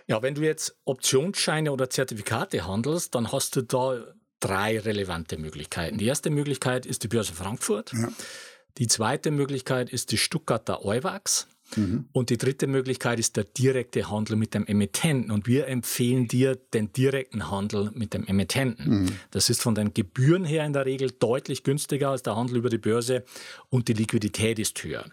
Ja, 0.07 0.23
wenn 0.23 0.35
du 0.35 0.43
jetzt 0.43 0.77
Optionsscheine 0.85 1.73
oder 1.73 1.89
Zertifikate 1.89 2.67
handelst, 2.67 3.15
dann 3.15 3.33
hast 3.33 3.57
du 3.57 3.63
da 3.63 4.15
drei 4.41 4.79
relevante 4.79 5.39
Möglichkeiten. 5.39 5.99
Die 5.99 6.07
erste 6.07 6.31
Möglichkeit 6.31 6.85
ist 6.85 7.05
die 7.05 7.09
Börse 7.09 7.33
Frankfurt. 7.33 7.93
Ja. 7.93 8.09
Die 8.79 8.89
zweite 8.89 9.31
Möglichkeit 9.31 9.91
ist 9.91 10.11
die 10.11 10.19
Stuttgarter 10.19 10.85
Euwax. 10.85 11.47
Mhm. 11.77 12.07
Und 12.13 12.31
die 12.31 12.39
dritte 12.39 12.67
Möglichkeit 12.67 13.19
ist 13.19 13.37
der 13.37 13.45
direkte 13.45 14.11
Handel 14.11 14.37
mit 14.37 14.55
dem 14.55 14.67
Emittenten. 14.67 15.31
Und 15.31 15.47
wir 15.47 15.69
empfehlen 15.69 16.29
dir 16.29 16.57
den 16.75 16.93
direkten 16.93 17.51
Handel 17.51 17.91
mit 17.95 18.15
dem 18.15 18.27
Emittenten. 18.27 19.03
Mhm. 19.03 19.07
Das 19.31 19.51
ist 19.51 19.63
von 19.63 19.75
den 19.75 19.95
Gebühren 19.95 20.45
her 20.45 20.65
in 20.65 20.73
der 20.73 20.87
Regel 20.87 21.11
deutlich 21.11 21.65
günstiger 21.65 22.11
als 22.11 22.23
der 22.23 22.37
Handel 22.37 22.57
über 22.57 22.71
die 22.71 22.79
Börse 22.79 23.25
und 23.71 23.89
die 23.89 23.95
Liquidität 23.95 24.59
ist 24.59 24.83
höher. 24.83 25.05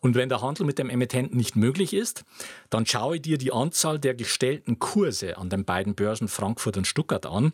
Und 0.00 0.14
wenn 0.14 0.28
der 0.28 0.42
Handel 0.42 0.66
mit 0.66 0.78
dem 0.78 0.90
Emittenten 0.90 1.36
nicht 1.36 1.56
möglich 1.56 1.92
ist, 1.92 2.24
dann 2.70 2.86
schaue 2.86 3.20
dir 3.20 3.38
die 3.38 3.52
Anzahl 3.52 3.98
der 3.98 4.14
gestellten 4.14 4.78
Kurse 4.78 5.38
an 5.38 5.50
den 5.50 5.64
beiden 5.64 5.94
Börsen 5.94 6.28
Frankfurt 6.28 6.76
und 6.76 6.86
Stuttgart 6.86 7.26
an 7.26 7.52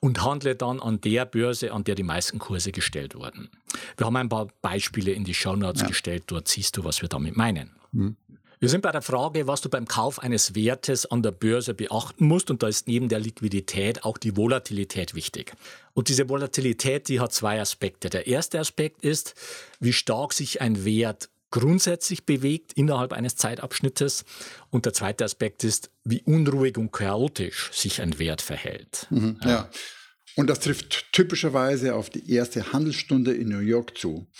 und 0.00 0.24
handle 0.24 0.54
dann 0.56 0.80
an 0.80 1.00
der 1.00 1.24
Börse, 1.24 1.72
an 1.72 1.84
der 1.84 1.94
die 1.94 2.02
meisten 2.02 2.38
Kurse 2.38 2.72
gestellt 2.72 3.14
wurden. 3.14 3.48
Wir 3.96 4.06
haben 4.06 4.16
ein 4.16 4.28
paar 4.28 4.48
Beispiele 4.60 5.12
in 5.12 5.24
die 5.24 5.34
Shownotes 5.34 5.82
ja. 5.82 5.88
gestellt, 5.88 6.24
dort 6.26 6.48
siehst 6.48 6.76
du, 6.76 6.84
was 6.84 7.02
wir 7.02 7.08
damit 7.08 7.36
meinen. 7.36 7.70
Hm. 7.92 8.16
Wir 8.62 8.68
sind 8.68 8.82
bei 8.82 8.92
der 8.92 9.02
Frage, 9.02 9.48
was 9.48 9.60
du 9.60 9.68
beim 9.68 9.88
Kauf 9.88 10.20
eines 10.20 10.54
Wertes 10.54 11.04
an 11.04 11.20
der 11.20 11.32
Börse 11.32 11.74
beachten 11.74 12.28
musst. 12.28 12.48
Und 12.48 12.62
da 12.62 12.68
ist 12.68 12.86
neben 12.86 13.08
der 13.08 13.18
Liquidität 13.18 14.04
auch 14.04 14.18
die 14.18 14.36
Volatilität 14.36 15.16
wichtig. 15.16 15.52
Und 15.94 16.08
diese 16.08 16.28
Volatilität, 16.28 17.08
die 17.08 17.18
hat 17.18 17.32
zwei 17.32 17.60
Aspekte. 17.60 18.08
Der 18.08 18.28
erste 18.28 18.60
Aspekt 18.60 19.02
ist, 19.02 19.34
wie 19.80 19.92
stark 19.92 20.32
sich 20.32 20.60
ein 20.60 20.84
Wert 20.84 21.28
grundsätzlich 21.50 22.24
bewegt 22.24 22.74
innerhalb 22.74 23.12
eines 23.12 23.34
Zeitabschnittes. 23.34 24.24
Und 24.70 24.86
der 24.86 24.92
zweite 24.92 25.24
Aspekt 25.24 25.64
ist, 25.64 25.90
wie 26.04 26.22
unruhig 26.22 26.78
und 26.78 26.92
chaotisch 26.92 27.72
sich 27.72 28.00
ein 28.00 28.20
Wert 28.20 28.42
verhält. 28.42 29.08
Mhm, 29.10 29.40
ja. 29.42 29.50
ja. 29.50 29.70
Und 30.36 30.48
das 30.48 30.60
trifft 30.60 31.12
typischerweise 31.12 31.94
auf 31.94 32.08
die 32.08 32.30
erste 32.30 32.72
Handelsstunde 32.72 33.34
in 33.34 33.48
New 33.48 33.58
York 33.58 33.98
zu. 33.98 34.30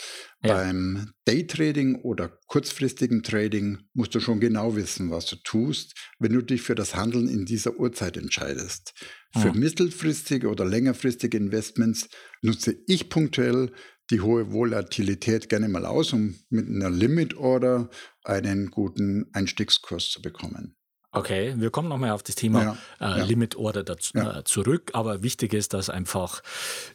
Ja. 0.42 0.54
Beim 0.54 1.12
Daytrading 1.26 1.96
oder 1.96 2.30
kurzfristigen 2.46 3.22
Trading 3.22 3.78
musst 3.92 4.14
du 4.14 4.20
schon 4.20 4.40
genau 4.40 4.74
wissen, 4.74 5.10
was 5.10 5.26
du 5.26 5.36
tust, 5.36 5.94
wenn 6.18 6.32
du 6.32 6.40
dich 6.40 6.62
für 6.62 6.74
das 6.74 6.94
Handeln 6.94 7.28
in 7.28 7.44
dieser 7.44 7.78
Uhrzeit 7.78 8.16
entscheidest. 8.16 8.94
Für 9.32 9.48
ja. 9.48 9.54
mittelfristige 9.54 10.48
oder 10.48 10.64
längerfristige 10.64 11.36
Investments 11.36 12.08
nutze 12.40 12.76
ich 12.86 13.08
punktuell 13.10 13.70
die 14.10 14.20
hohe 14.20 14.52
Volatilität 14.52 15.48
gerne 15.48 15.68
mal 15.68 15.86
aus, 15.86 16.12
um 16.12 16.34
mit 16.50 16.68
einer 16.68 16.90
Limit 16.90 17.34
Order 17.36 17.88
einen 18.24 18.70
guten 18.70 19.26
Einstiegskurs 19.32 20.10
zu 20.10 20.22
bekommen. 20.22 20.76
Okay, 21.14 21.52
wir 21.56 21.70
kommen 21.70 21.88
nochmal 21.88 22.10
auf 22.10 22.22
das 22.22 22.36
Thema 22.36 22.76
ja, 22.98 23.16
äh, 23.16 23.18
ja. 23.18 23.24
Limit 23.24 23.56
Order 23.56 23.84
dazu, 23.84 24.16
ja. 24.16 24.38
äh, 24.38 24.44
zurück. 24.44 24.90
Aber 24.94 25.22
wichtig 25.22 25.52
ist, 25.52 25.74
dass 25.74 25.90
einfach 25.90 26.42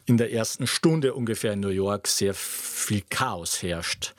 in 0.06 0.16
der 0.16 0.32
ersten 0.32 0.66
Stunde 0.66 1.14
ungefähr 1.14 1.52
in 1.52 1.60
New 1.60 1.68
York 1.68 2.08
sehr 2.08 2.34
viel 2.34 3.02
Chaos 3.08 3.62
herrscht. 3.62 4.14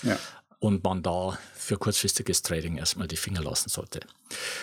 Und 0.60 0.84
man 0.84 1.04
da 1.04 1.38
für 1.54 1.78
kurzfristiges 1.78 2.42
Trading 2.42 2.78
erstmal 2.78 3.08
die 3.08 3.16
Finger 3.16 3.42
lassen 3.42 3.70
sollte. 3.70 4.02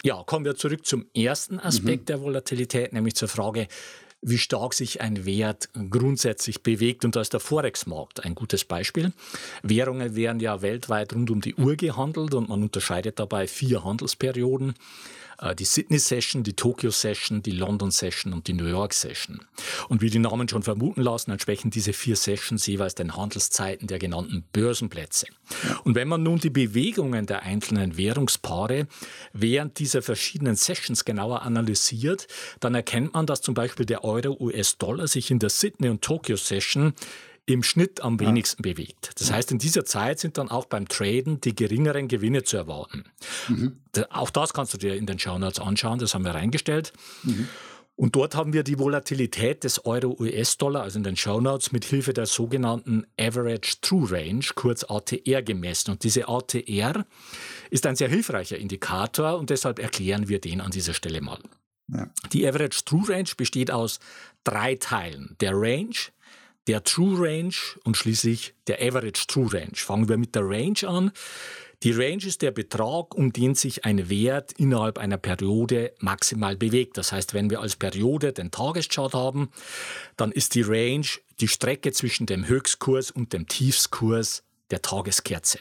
Ja, 0.03 0.23
kommen 0.25 0.45
wir 0.45 0.55
zurück 0.55 0.85
zum 0.85 1.07
ersten 1.15 1.59
Aspekt 1.59 2.03
mhm. 2.03 2.07
der 2.07 2.21
Volatilität, 2.21 2.93
nämlich 2.93 3.15
zur 3.15 3.29
Frage, 3.29 3.69
wie 4.23 4.39
stark 4.39 4.75
sich 4.75 5.01
ein 5.01 5.25
Wert 5.25 5.69
grundsätzlich 5.91 6.63
bewegt. 6.63 7.05
Und 7.05 7.17
da 7.17 7.21
ist 7.21 7.33
der 7.33 7.41
Forex-Markt 7.41 8.25
ein 8.25 8.35
gutes 8.35 8.65
Beispiel. 8.65 9.13
Währungen 9.63 10.17
werden 10.17 10.41
ja 10.41 10.63
weltweit 10.63 11.15
rund 11.15 11.31
um 11.31 11.41
die 11.41 11.55
Uhr 11.55 11.77
gehandelt 11.77 12.35
und 12.35 12.49
man 12.49 12.63
unterscheidet 12.63 13.19
dabei 13.19 13.47
vier 13.47 13.85
Handelsperioden. 13.85 14.75
Äh, 15.41 15.55
die 15.55 15.65
Sydney 15.65 15.99
Session, 15.99 16.43
die 16.43 16.55
Tokyo 16.55 16.91
Session, 16.91 17.43
die 17.43 17.51
London 17.51 17.91
Session 17.91 18.33
und 18.33 18.47
die 18.47 18.53
New 18.53 18.67
York 18.67 18.93
Session. 18.93 19.41
Und 19.89 20.03
wie 20.03 20.11
die 20.11 20.19
Namen 20.19 20.49
schon 20.49 20.63
vermuten 20.63 21.03
lassen, 21.03 21.31
entsprechen 21.31 21.71
diese 21.71 21.93
vier 21.93 22.17
Sessions 22.17 22.67
jeweils 22.67 22.95
den 22.95 23.17
Handelszeiten 23.17 23.87
der 23.87 23.99
genannten 23.99 24.45
Börsenplätze. 24.53 25.27
Und 25.85 25.95
wenn 25.95 26.09
man 26.09 26.23
nun 26.23 26.39
die 26.39 26.51
Bewegungen 26.51 27.27
der 27.27 27.43
einzelnen 27.43 27.97
Währungspaare 27.97 28.87
während 29.33 29.79
dieser 29.79 30.03
verschiedenen 30.03 30.57
Sessions 30.57 31.05
genauer 31.05 31.43
analysiert, 31.43 32.27
dann 32.61 32.75
erkennt 32.75 33.15
man, 33.15 33.27
dass 33.27 33.43
zum 33.43 33.55
Beispiel 33.55 33.87
der 33.87 34.05
Euro-US-Dollar 34.05 35.07
sich 35.09 35.31
in 35.31 35.39
der 35.39 35.51
Sydney 35.51 35.89
und 35.89 36.03
Tokyo 36.03 36.37
Session 36.37 36.95
im 37.47 37.63
Schnitt 37.63 38.03
am 38.03 38.19
wenigsten 38.19 38.67
ja. 38.67 38.73
bewegt. 38.73 39.13
Das 39.19 39.33
heißt, 39.33 39.53
in 39.53 39.59
dieser 39.59 39.85
Zeit 39.85 40.19
sind 40.19 40.37
dann 40.37 40.51
auch 40.51 40.67
beim 40.67 40.89
Traden 40.89 41.41
die 41.41 41.55
geringeren 41.55 42.09
Gewinne 42.09 42.43
zu 42.43 42.57
erwarten. 42.57 43.05
Mhm. 43.49 43.79
Auch 44.11 44.31
das 44.31 44.53
kannst 44.53 44.75
du 44.75 44.79
dir 44.79 44.97
in 44.97 45.07
den 45.07 45.19
Shownotes 45.19 45.61
anschauen, 45.61 46.01
das 46.01 46.15
haben 46.15 46.25
wir 46.25 46.35
reingestellt. 46.35 46.93
Mhm. 47.23 47.49
Und 47.95 48.15
dort 48.15 48.35
haben 48.35 48.53
wir 48.53 48.63
die 48.63 48.79
Volatilität 48.79 49.65
des 49.65 49.87
Euro-US-Dollar, 49.87 50.83
also 50.83 50.99
in 50.99 51.03
den 51.03 51.17
Shownotes, 51.17 51.73
mit 51.73 51.87
Hilfe 51.87 52.13
der 52.13 52.27
sogenannten 52.27 53.07
Average 53.19 53.77
True 53.81 54.11
Range, 54.11 54.45
kurz 54.55 54.85
ATR, 54.85 55.43
gemessen. 55.43 55.93
Und 55.93 56.05
diese 56.05 56.29
ATR 56.29 57.07
ist 57.71 57.87
ein 57.87 57.97
sehr 57.97 58.11
hilfreicher 58.11 58.59
Indikator 58.59 59.39
und 59.39 59.49
deshalb 59.49 59.79
erklären 59.79 60.29
wir 60.29 60.41
den 60.41 60.61
an 60.61 60.73
dieser 60.73 60.93
Stelle 60.93 61.23
mal. 61.23 61.39
Ja. 61.89 62.11
Die 62.33 62.47
Average 62.47 62.85
True 62.85 63.09
Range 63.09 63.31
besteht 63.35 63.71
aus 63.71 63.99
drei 64.45 64.75
Teilen. 64.75 65.37
Der 65.41 65.53
Range, 65.55 65.97
der 66.67 66.83
True 66.85 67.17
Range 67.19 67.55
und 67.85 67.97
schließlich 67.97 68.55
der 68.67 68.81
Average 68.81 69.27
True 69.27 69.53
Range. 69.53 69.75
Fangen 69.75 70.09
wir 70.09 70.17
mit 70.17 70.35
der 70.35 70.43
Range 70.49 70.79
an. 70.87 71.13
Die 71.83 71.93
Range 71.93 72.25
ist 72.25 72.43
der 72.43 72.53
Betrag, 72.53 73.15
um 73.15 73.33
den 73.33 73.55
sich 73.55 73.85
ein 73.85 74.09
Wert 74.09 74.53
innerhalb 74.53 74.99
einer 74.99 75.19
Periode 75.19 75.93
maximal 75.99 76.57
bewegt. 76.57 76.97
Das 76.97 77.13
heißt, 77.13 77.35
wenn 77.35 77.51
wir 77.51 77.61
als 77.61 77.77
Periode 77.77 78.33
den 78.33 78.51
Tageschart 78.51 79.15
haben, 79.15 79.51
dann 80.17 80.33
ist 80.33 80.55
die 80.55 80.63
Range 80.63 81.07
die 81.41 81.49
Strecke 81.49 81.93
zwischen 81.93 82.27
dem 82.27 82.49
Höchstkurs 82.49 83.11
und 83.11 83.33
dem 83.33 83.47
Tiefskurs 83.47 84.43
der 84.71 84.81
Tageskerze. 84.81 85.59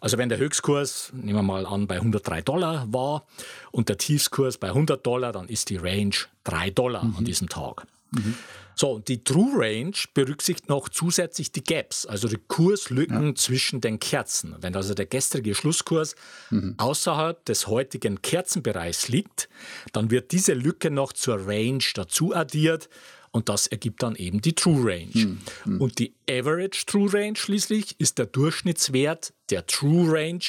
Also 0.00 0.16
wenn 0.16 0.28
der 0.28 0.38
Höchstkurs, 0.38 1.10
nehmen 1.12 1.38
wir 1.38 1.42
mal 1.42 1.66
an, 1.66 1.86
bei 1.86 1.96
103 1.96 2.40
Dollar 2.42 2.86
war 2.90 3.26
und 3.70 3.88
der 3.88 3.98
Tiefskurs 3.98 4.58
bei 4.58 4.68
100 4.68 5.04
Dollar, 5.04 5.32
dann 5.32 5.48
ist 5.48 5.70
die 5.70 5.76
Range 5.76 6.14
3 6.44 6.70
Dollar 6.70 7.04
mhm. 7.04 7.16
an 7.18 7.24
diesem 7.24 7.48
Tag. 7.48 7.86
Mhm. 8.12 8.36
So, 8.74 8.92
und 8.92 9.08
die 9.08 9.24
True 9.24 9.52
Range 9.54 9.92
berücksichtigt 10.14 10.68
noch 10.68 10.88
zusätzlich 10.88 11.52
die 11.52 11.64
Gaps, 11.64 12.06
also 12.06 12.28
die 12.28 12.38
Kurslücken 12.48 13.28
ja. 13.28 13.34
zwischen 13.34 13.80
den 13.80 13.98
Kerzen. 13.98 14.56
Wenn 14.60 14.74
also 14.74 14.94
der 14.94 15.06
gestrige 15.06 15.54
Schlusskurs 15.54 16.14
mhm. 16.50 16.74
außerhalb 16.78 17.44
des 17.44 17.66
heutigen 17.66 18.22
Kerzenbereichs 18.22 19.08
liegt, 19.08 19.48
dann 19.92 20.10
wird 20.10 20.32
diese 20.32 20.54
Lücke 20.54 20.90
noch 20.90 21.12
zur 21.12 21.46
Range 21.46 21.84
dazu 21.94 22.34
addiert 22.34 22.88
und 23.32 23.48
das 23.48 23.66
ergibt 23.66 24.02
dann 24.02 24.14
eben 24.14 24.40
die 24.42 24.54
True 24.54 24.84
Range. 24.84 25.12
Hm, 25.12 25.38
hm. 25.64 25.80
Und 25.80 25.98
die 25.98 26.14
Average 26.28 26.84
True 26.86 27.12
Range 27.12 27.34
schließlich 27.34 27.98
ist 27.98 28.18
der 28.18 28.26
Durchschnittswert 28.26 29.32
der 29.50 29.66
True 29.66 30.12
Range 30.12 30.44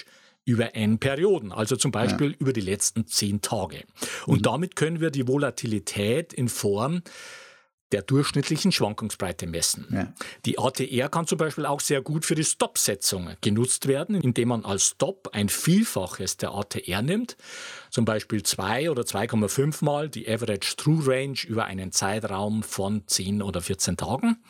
über 0.45 0.75
n 0.75 0.99
Perioden, 0.99 1.53
also 1.53 1.77
zum 1.77 1.91
Beispiel 1.91 2.31
ja. 2.31 2.37
über 2.39 2.51
die 2.51 2.61
letzten 2.61 3.07
zehn 3.07 3.41
Tage. 3.41 3.85
Und 4.25 4.39
mhm. 4.39 4.43
damit 4.43 4.75
können 4.75 4.99
wir 4.99 5.09
die 5.09 5.25
Volatilität 5.27 6.33
in 6.33 6.49
Form 6.49 7.01
der 7.93 8.01
durchschnittlichen 8.01 8.71
Schwankungsbreite 8.71 9.45
messen. 9.47 9.87
Ja. 9.91 10.13
Die 10.45 10.57
ATR 10.57 11.09
kann 11.09 11.27
zum 11.27 11.37
Beispiel 11.37 11.65
auch 11.65 11.79
sehr 11.79 12.01
gut 12.01 12.25
für 12.25 12.35
die 12.35 12.43
Stop-Setzung 12.43 13.29
genutzt 13.41 13.87
werden, 13.87 14.15
indem 14.15 14.49
man 14.49 14.65
als 14.65 14.87
Stop 14.89 15.29
ein 15.31 15.47
Vielfaches 15.47 16.37
der 16.37 16.53
ATR 16.53 17.01
nimmt, 17.03 17.37
zum 17.91 18.05
Beispiel 18.05 18.41
2 18.41 18.89
oder 18.89 19.03
2,5 19.03 19.85
Mal 19.85 20.09
die 20.09 20.27
Average 20.27 20.75
True 20.75 21.03
Range 21.05 21.37
über 21.47 21.65
einen 21.65 21.91
Zeitraum 21.91 22.63
von 22.63 23.03
10 23.05 23.43
oder 23.43 23.61
14 23.61 23.95
Tagen. 23.95 24.43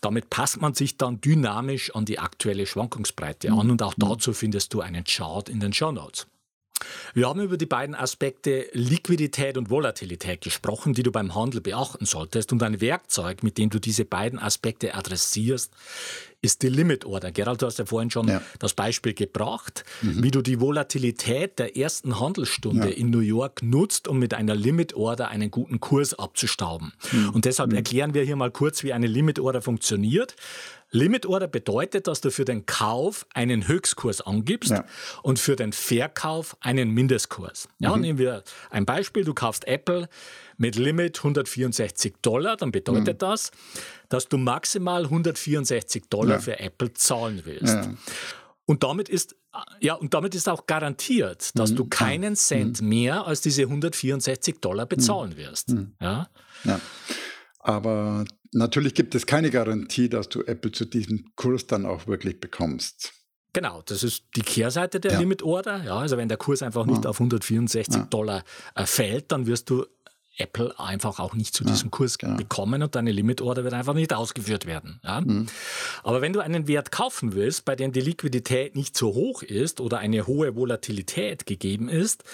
Damit 0.00 0.30
passt 0.30 0.60
man 0.60 0.74
sich 0.74 0.96
dann 0.96 1.20
dynamisch 1.20 1.94
an 1.94 2.04
die 2.04 2.20
aktuelle 2.20 2.66
Schwankungsbreite 2.66 3.50
an 3.50 3.70
und 3.70 3.82
auch 3.82 3.96
mhm. 3.96 4.08
dazu 4.08 4.32
findest 4.32 4.72
du 4.72 4.80
einen 4.80 5.04
Chart 5.04 5.48
in 5.48 5.58
den 5.58 5.72
Show 5.72 5.90
Notes. 5.90 6.28
Wir 7.14 7.28
haben 7.28 7.40
über 7.40 7.56
die 7.56 7.66
beiden 7.66 7.94
Aspekte 7.94 8.66
Liquidität 8.72 9.56
und 9.56 9.70
Volatilität 9.70 10.40
gesprochen, 10.42 10.92
die 10.92 11.02
du 11.02 11.10
beim 11.10 11.34
Handel 11.34 11.60
beachten 11.60 12.04
solltest. 12.04 12.52
Und 12.52 12.62
ein 12.62 12.80
Werkzeug, 12.80 13.42
mit 13.42 13.58
dem 13.58 13.70
du 13.70 13.78
diese 13.78 14.04
beiden 14.04 14.38
Aspekte 14.38 14.94
adressierst, 14.94 15.72
ist 16.42 16.62
die 16.62 16.68
Limit 16.68 17.04
Order. 17.04 17.32
Gerald, 17.32 17.62
du 17.62 17.66
hast 17.66 17.78
ja 17.78 17.86
vorhin 17.86 18.10
schon 18.10 18.28
ja. 18.28 18.42
das 18.58 18.74
Beispiel 18.74 19.14
gebracht, 19.14 19.84
mhm. 20.02 20.22
wie 20.22 20.30
du 20.30 20.42
die 20.42 20.60
Volatilität 20.60 21.58
der 21.58 21.76
ersten 21.76 22.20
Handelsstunde 22.20 22.90
ja. 22.90 22.94
in 22.94 23.10
New 23.10 23.20
York 23.20 23.62
nutzt, 23.62 24.06
um 24.06 24.18
mit 24.18 24.34
einer 24.34 24.54
Limit 24.54 24.94
Order 24.94 25.28
einen 25.28 25.50
guten 25.50 25.80
Kurs 25.80 26.14
abzustauben. 26.14 26.92
Mhm. 27.12 27.30
Und 27.30 27.44
deshalb 27.46 27.70
mhm. 27.70 27.76
erklären 27.76 28.14
wir 28.14 28.22
hier 28.22 28.36
mal 28.36 28.50
kurz, 28.50 28.82
wie 28.82 28.92
eine 28.92 29.06
Limit 29.06 29.38
Order 29.38 29.62
funktioniert. 29.62 30.36
Limit 30.90 31.26
Order 31.26 31.48
bedeutet, 31.48 32.06
dass 32.06 32.20
du 32.20 32.30
für 32.30 32.44
den 32.44 32.64
Kauf 32.66 33.26
einen 33.34 33.66
Höchstkurs 33.66 34.20
angibst 34.20 34.70
ja. 34.70 34.84
und 35.22 35.38
für 35.38 35.56
den 35.56 35.72
Verkauf 35.72 36.56
einen 36.60 36.90
Mindestkurs. 36.90 37.68
Ja, 37.78 37.94
mhm. 37.94 38.02
nehmen 38.02 38.18
wir 38.18 38.44
ein 38.70 38.86
Beispiel. 38.86 39.24
Du 39.24 39.34
kaufst 39.34 39.66
Apple 39.66 40.08
mit 40.56 40.76
Limit 40.76 41.18
164 41.18 42.14
Dollar, 42.22 42.56
dann 42.56 42.70
bedeutet 42.70 43.16
mhm. 43.16 43.18
das, 43.18 43.50
dass 44.08 44.28
du 44.28 44.38
maximal 44.38 45.04
164 45.04 46.04
Dollar 46.08 46.36
ja. 46.36 46.40
für 46.40 46.60
Apple 46.60 46.92
zahlen 46.94 47.42
willst. 47.44 47.74
Ja. 47.74 47.94
Und 48.64 48.82
damit 48.82 49.08
ist 49.08 49.36
ja, 49.80 49.94
und 49.94 50.12
damit 50.14 50.34
ist 50.34 50.48
auch 50.48 50.66
garantiert, 50.66 51.58
dass 51.58 51.70
mhm. 51.70 51.76
du 51.76 51.84
keinen 51.86 52.36
Cent 52.36 52.82
mhm. 52.82 52.88
mehr 52.88 53.26
als 53.26 53.40
diese 53.40 53.62
164 53.62 54.60
Dollar 54.60 54.86
bezahlen 54.86 55.30
mhm. 55.30 55.36
wirst. 55.36 55.70
Mhm. 55.70 55.94
Ja? 56.00 56.28
ja. 56.64 56.80
Aber 57.58 58.24
natürlich 58.52 58.94
gibt 58.94 59.14
es 59.14 59.26
keine 59.26 59.50
Garantie, 59.50 60.08
dass 60.08 60.28
du 60.28 60.42
Apple 60.42 60.72
zu 60.72 60.84
diesem 60.84 61.32
Kurs 61.36 61.66
dann 61.66 61.86
auch 61.86 62.06
wirklich 62.06 62.40
bekommst. 62.40 63.12
Genau, 63.52 63.82
das 63.86 64.02
ist 64.02 64.24
die 64.36 64.42
Kehrseite 64.42 65.00
der 65.00 65.12
ja. 65.12 65.18
Limit 65.18 65.42
Order. 65.42 65.82
Ja, 65.84 65.96
also 65.96 66.18
wenn 66.18 66.28
der 66.28 66.36
Kurs 66.36 66.62
einfach 66.62 66.84
nicht 66.84 67.04
ja. 67.04 67.10
auf 67.10 67.18
164 67.18 67.94
ja. 67.94 68.02
Dollar 68.02 68.44
äh, 68.74 68.84
fällt, 68.84 69.32
dann 69.32 69.46
wirst 69.46 69.70
du 69.70 69.86
Apple 70.38 70.78
einfach 70.78 71.18
auch 71.18 71.34
nicht 71.34 71.54
zu 71.54 71.64
diesem 71.64 71.90
Kurs 71.90 72.18
genau. 72.18 72.36
bekommen 72.36 72.82
und 72.82 72.94
deine 72.94 73.12
Limit 73.12 73.40
Order 73.40 73.64
wird 73.64 73.74
einfach 73.74 73.94
nicht 73.94 74.12
ausgeführt 74.12 74.66
werden. 74.66 75.00
Mhm. 75.02 75.46
Aber 76.02 76.20
wenn 76.20 76.32
du 76.32 76.40
einen 76.40 76.68
Wert 76.68 76.92
kaufen 76.92 77.32
willst, 77.32 77.64
bei 77.64 77.74
dem 77.74 77.92
die 77.92 78.00
Liquidität 78.00 78.76
nicht 78.76 78.96
so 78.96 79.14
hoch 79.14 79.42
ist 79.42 79.80
oder 79.80 79.98
eine 79.98 80.26
hohe 80.26 80.54
Volatilität 80.54 81.46
gegeben 81.46 81.88
ist, 81.88 82.24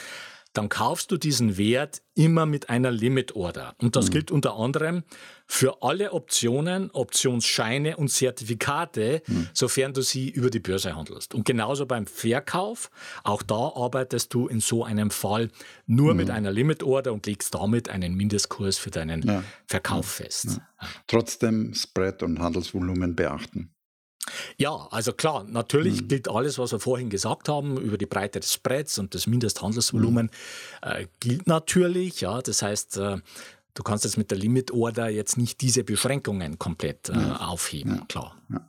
dann 0.53 0.69
kaufst 0.69 1.11
du 1.11 1.17
diesen 1.17 1.57
Wert 1.57 2.03
immer 2.15 2.45
mit 2.45 2.69
einer 2.69 2.91
Limit 2.91 3.35
Order. 3.35 3.75
Und 3.81 3.97
das 3.97 4.07
mhm. 4.07 4.11
gilt 4.11 4.31
unter 4.31 4.57
anderem 4.57 5.03
für 5.47 5.83
alle 5.83 6.13
Optionen, 6.13 6.91
Optionsscheine 6.91 7.97
und 7.97 8.09
Zertifikate, 8.09 9.23
mhm. 9.27 9.49
sofern 9.55 9.95
du 9.95 10.03
sie 10.03 10.29
über 10.29 10.51
die 10.51 10.61
Börse 10.61 10.95
handelst. 10.95 11.35
Und 11.35 11.45
genauso 11.45 11.87
beim 11.87 12.07
Verkauf, 12.07 12.91
auch 13.25 13.43
da 13.43 13.73
arbeitest 13.75 14.35
du 14.35 14.47
in 14.47 14.61
so 14.61 14.85
einem 14.85 15.11
Fall 15.11 15.51
nur 15.87 16.13
mhm. 16.13 16.19
mit 16.19 16.31
einer 16.31 16.53
Limit 16.53 16.83
Order 16.83 17.13
und 17.13 17.27
legst 17.27 17.55
damit 17.55 17.89
einen 17.89 18.15
Mindestkurs 18.15 18.79
für 18.79 18.91
deinen 18.91 19.23
ja. 19.23 19.43
Verkauf 19.67 20.07
fest. 20.07 20.47
Ja. 20.81 20.89
Trotzdem 21.07 21.75
Spread 21.75 22.23
und 22.23 22.41
Handelsvolumen 22.41 23.17
beachten. 23.17 23.71
Ja, 24.57 24.87
also 24.91 25.13
klar, 25.13 25.45
natürlich 25.45 26.03
mhm. 26.03 26.09
gilt 26.09 26.29
alles, 26.29 26.59
was 26.59 26.73
wir 26.73 26.81
vorhin 26.81 27.11
gesagt 27.11 27.49
haben 27.49 27.77
über 27.79 27.99
die 27.99 28.07
Breite 28.07 28.41
des 28.41 28.53
Spreads 28.53 28.99
und 28.99 29.15
das 29.15 29.27
Mindesthandelsvolumen, 29.27 30.31
mhm. 30.85 30.89
äh, 30.89 31.07
gilt 31.21 31.47
natürlich. 31.47 32.21
Ja, 32.21 32.41
das 32.41 32.63
heißt, 32.63 32.99
äh, 32.99 33.17
du 33.75 33.83
kannst 33.83 34.05
jetzt 34.05 34.19
mit 34.19 34.31
der 34.31 34.39
Limit 34.39 34.71
Order 34.71 35.09
jetzt 35.09 35.37
nicht 35.39 35.61
diese 35.61 35.83
Beschränkungen 35.85 36.59
komplett 36.59 37.09
äh, 37.09 37.15
ja. 37.15 37.37
aufheben, 37.49 37.97
ja. 37.97 38.05
klar. 38.07 38.37
Ja. 38.51 38.61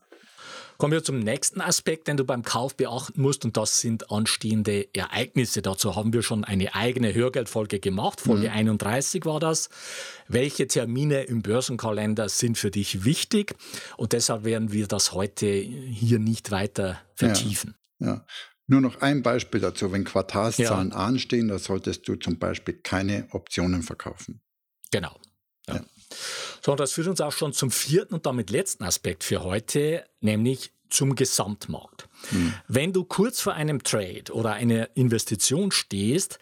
Kommen 0.78 0.94
wir 0.94 1.04
zum 1.04 1.20
nächsten 1.20 1.62
Aspekt, 1.62 2.08
den 2.08 2.18
du 2.18 2.26
beim 2.26 2.44
Kauf 2.44 2.76
beachten 2.76 3.22
musst, 3.22 3.46
und 3.46 3.58
das 3.58 3.80
sind 3.80 4.12
anstehende 4.12 4.88
Ereignisse. 4.94 5.62
Dazu 5.62 5.96
haben 5.96 6.14
wir 6.14 6.24
schon 6.24 6.44
eine 6.44 6.76
eigene 6.76 7.14
Hörgeldfolge 7.14 7.80
gemacht. 7.80 8.22
Folge 8.22 8.50
mhm. 8.50 8.56
31 8.56 9.26
war 9.26 9.40
das. 9.40 9.70
Welche 10.28 10.68
Termine 10.68 11.24
im 11.24 11.42
Börsenkalender 11.42 12.30
sind 12.30 12.58
für 12.58 12.72
dich 12.72 13.06
wichtig? 13.06 13.56
Und 13.98 14.14
deshalb 14.14 14.44
werden 14.44 14.72
wir 14.72 14.88
das 14.88 15.14
heute 15.14 15.48
hier 15.48 16.20
nicht 16.20 16.52
weiter 16.52 17.00
vertiefen. 17.16 17.76
Ja, 18.00 18.08
ja. 18.08 18.26
Nur 18.68 18.82
noch 18.82 19.02
ein 19.02 19.22
Beispiel 19.24 19.60
dazu. 19.60 19.92
Wenn 19.92 20.06
Quartalszahlen 20.06 20.92
ja. 20.92 20.96
anstehen, 20.96 21.50
da 21.50 21.60
solltest 21.60 22.08
du 22.08 22.16
zum 22.16 22.40
Beispiel 22.40 22.76
keine 22.76 23.28
Optionen 23.32 23.84
verkaufen. 23.84 24.42
Genau. 24.92 25.16
Ja. 25.68 25.82
So, 26.62 26.72
und 26.72 26.80
das 26.80 26.94
führt 26.94 27.08
uns 27.08 27.22
auch 27.22 27.32
schon 27.32 27.54
zum 27.54 27.72
vierten 27.72 28.14
und 28.14 28.26
damit 28.26 28.50
letzten 28.50 28.84
Aspekt 28.84 29.24
für 29.24 29.44
heute, 29.44 30.06
nämlich 30.22 30.72
zum 30.90 31.16
Gesamtmarkt. 31.16 32.08
Hm. 32.30 32.54
Wenn 32.68 32.94
du 32.94 33.04
kurz 33.04 33.42
vor 33.42 33.54
einem 33.54 33.84
Trade 33.84 34.32
oder 34.32 34.54
einer 34.54 34.96
Investition 34.96 35.72
stehst, 35.72 36.40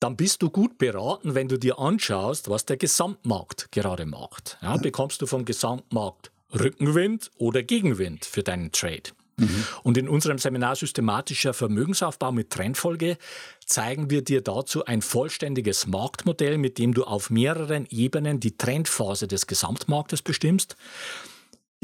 dann 0.00 0.16
bist 0.16 0.42
du 0.42 0.50
gut 0.50 0.78
beraten, 0.78 1.34
wenn 1.34 1.48
du 1.48 1.58
dir 1.58 1.78
anschaust, 1.78 2.50
was 2.50 2.64
der 2.64 2.76
Gesamtmarkt 2.76 3.72
gerade 3.72 4.06
macht. 4.06 4.58
Ja, 4.62 4.76
bekommst 4.76 5.22
du 5.22 5.26
vom 5.26 5.44
Gesamtmarkt 5.44 6.30
Rückenwind 6.52 7.30
oder 7.38 7.62
Gegenwind 7.62 8.24
für 8.24 8.42
deinen 8.42 8.72
Trade? 8.72 9.10
Mhm. 9.36 9.64
Und 9.82 9.98
in 9.98 10.08
unserem 10.08 10.38
Seminar 10.38 10.76
Systematischer 10.76 11.52
Vermögensaufbau 11.52 12.32
mit 12.32 12.50
Trendfolge 12.50 13.18
zeigen 13.64 14.10
wir 14.10 14.22
dir 14.22 14.40
dazu 14.40 14.84
ein 14.84 15.02
vollständiges 15.02 15.86
Marktmodell, 15.86 16.56
mit 16.56 16.78
dem 16.78 16.94
du 16.94 17.04
auf 17.04 17.30
mehreren 17.30 17.86
Ebenen 17.90 18.40
die 18.40 18.56
Trendphase 18.56 19.28
des 19.28 19.46
Gesamtmarktes 19.46 20.22
bestimmst 20.22 20.76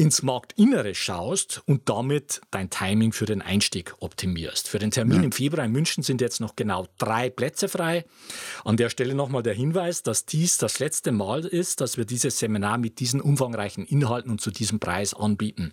ins 0.03 0.25
Marktinnere 0.25 0.97
schaust 0.97 1.63
und 1.65 1.89
damit 1.89 2.41
dein 2.51 2.71
Timing 2.71 3.13
für 3.13 3.25
den 3.25 3.41
Einstieg 3.41 3.95
optimierst. 4.01 4.69
Für 4.69 4.81
den 4.81 4.91
Termin 4.91 5.19
ja. 5.19 5.23
im 5.23 5.31
Februar 5.31 5.65
in 5.65 5.71
München 5.71 6.03
sind 6.03 6.21
jetzt 6.21 6.41
noch 6.41 6.57
genau 6.57 6.89
drei 6.99 7.31
Plätze 7.31 7.69
frei. 7.69 8.05
An 8.65 8.77
der 8.77 8.91
Stelle 8.91 9.15
nochmal 9.15 9.45
der 9.45 9.55
Hinweis, 9.55 10.03
dass 10.03 10.27
dies 10.27 10.59
das 10.59 10.81
letzte 10.81 11.13
Mal 11.13 11.45
ist, 11.45 11.81
dass 11.81 11.99
wir 11.99 12.05
dieses 12.05 12.41
Seminar 12.41 12.79
mit 12.79 12.99
diesen 12.99 13.21
umfangreichen 13.21 13.87
Inhalten 13.87 14.33
und 14.33 14.41
zu 14.41 14.51
diesem 14.51 14.81
Preis 14.81 15.15
anbieten. 15.15 15.73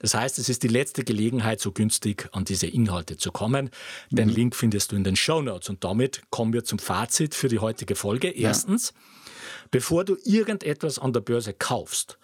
Das 0.00 0.12
heißt, 0.12 0.38
es 0.38 0.50
ist 0.50 0.62
die 0.62 0.68
letzte 0.68 1.02
Gelegenheit, 1.02 1.58
so 1.60 1.72
günstig 1.72 2.28
an 2.32 2.44
diese 2.44 2.66
Inhalte 2.66 3.16
zu 3.16 3.32
kommen. 3.32 3.70
Den 4.10 4.28
mhm. 4.28 4.34
Link 4.34 4.56
findest 4.56 4.92
du 4.92 4.96
in 4.96 5.04
den 5.04 5.16
Show 5.16 5.40
Notes. 5.40 5.70
Und 5.70 5.84
damit 5.84 6.20
kommen 6.28 6.52
wir 6.52 6.64
zum 6.64 6.78
Fazit 6.78 7.34
für 7.34 7.48
die 7.48 7.60
heutige 7.60 7.94
Folge. 7.94 8.28
Erstens, 8.28 8.92
ja. 8.94 9.29
Bevor 9.70 10.04
du 10.04 10.16
irgendetwas 10.24 10.98
an 10.98 11.12
der 11.12 11.20
Börse 11.20 11.52
kaufst, 11.52 12.18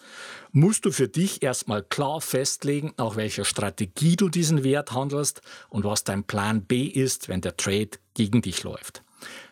musst 0.52 0.84
du 0.84 0.90
für 0.90 1.08
dich 1.08 1.42
erstmal 1.42 1.82
klar 1.82 2.20
festlegen, 2.20 2.94
nach 2.96 3.16
welcher 3.16 3.44
Strategie 3.44 4.16
du 4.16 4.28
diesen 4.28 4.64
Wert 4.64 4.92
handelst 4.92 5.40
und 5.68 5.84
was 5.84 6.04
dein 6.04 6.24
Plan 6.24 6.64
B 6.64 6.84
ist, 6.84 7.28
wenn 7.28 7.40
der 7.40 7.56
Trade 7.56 7.90
gegen 8.14 8.42
dich 8.42 8.62
läuft. 8.62 9.02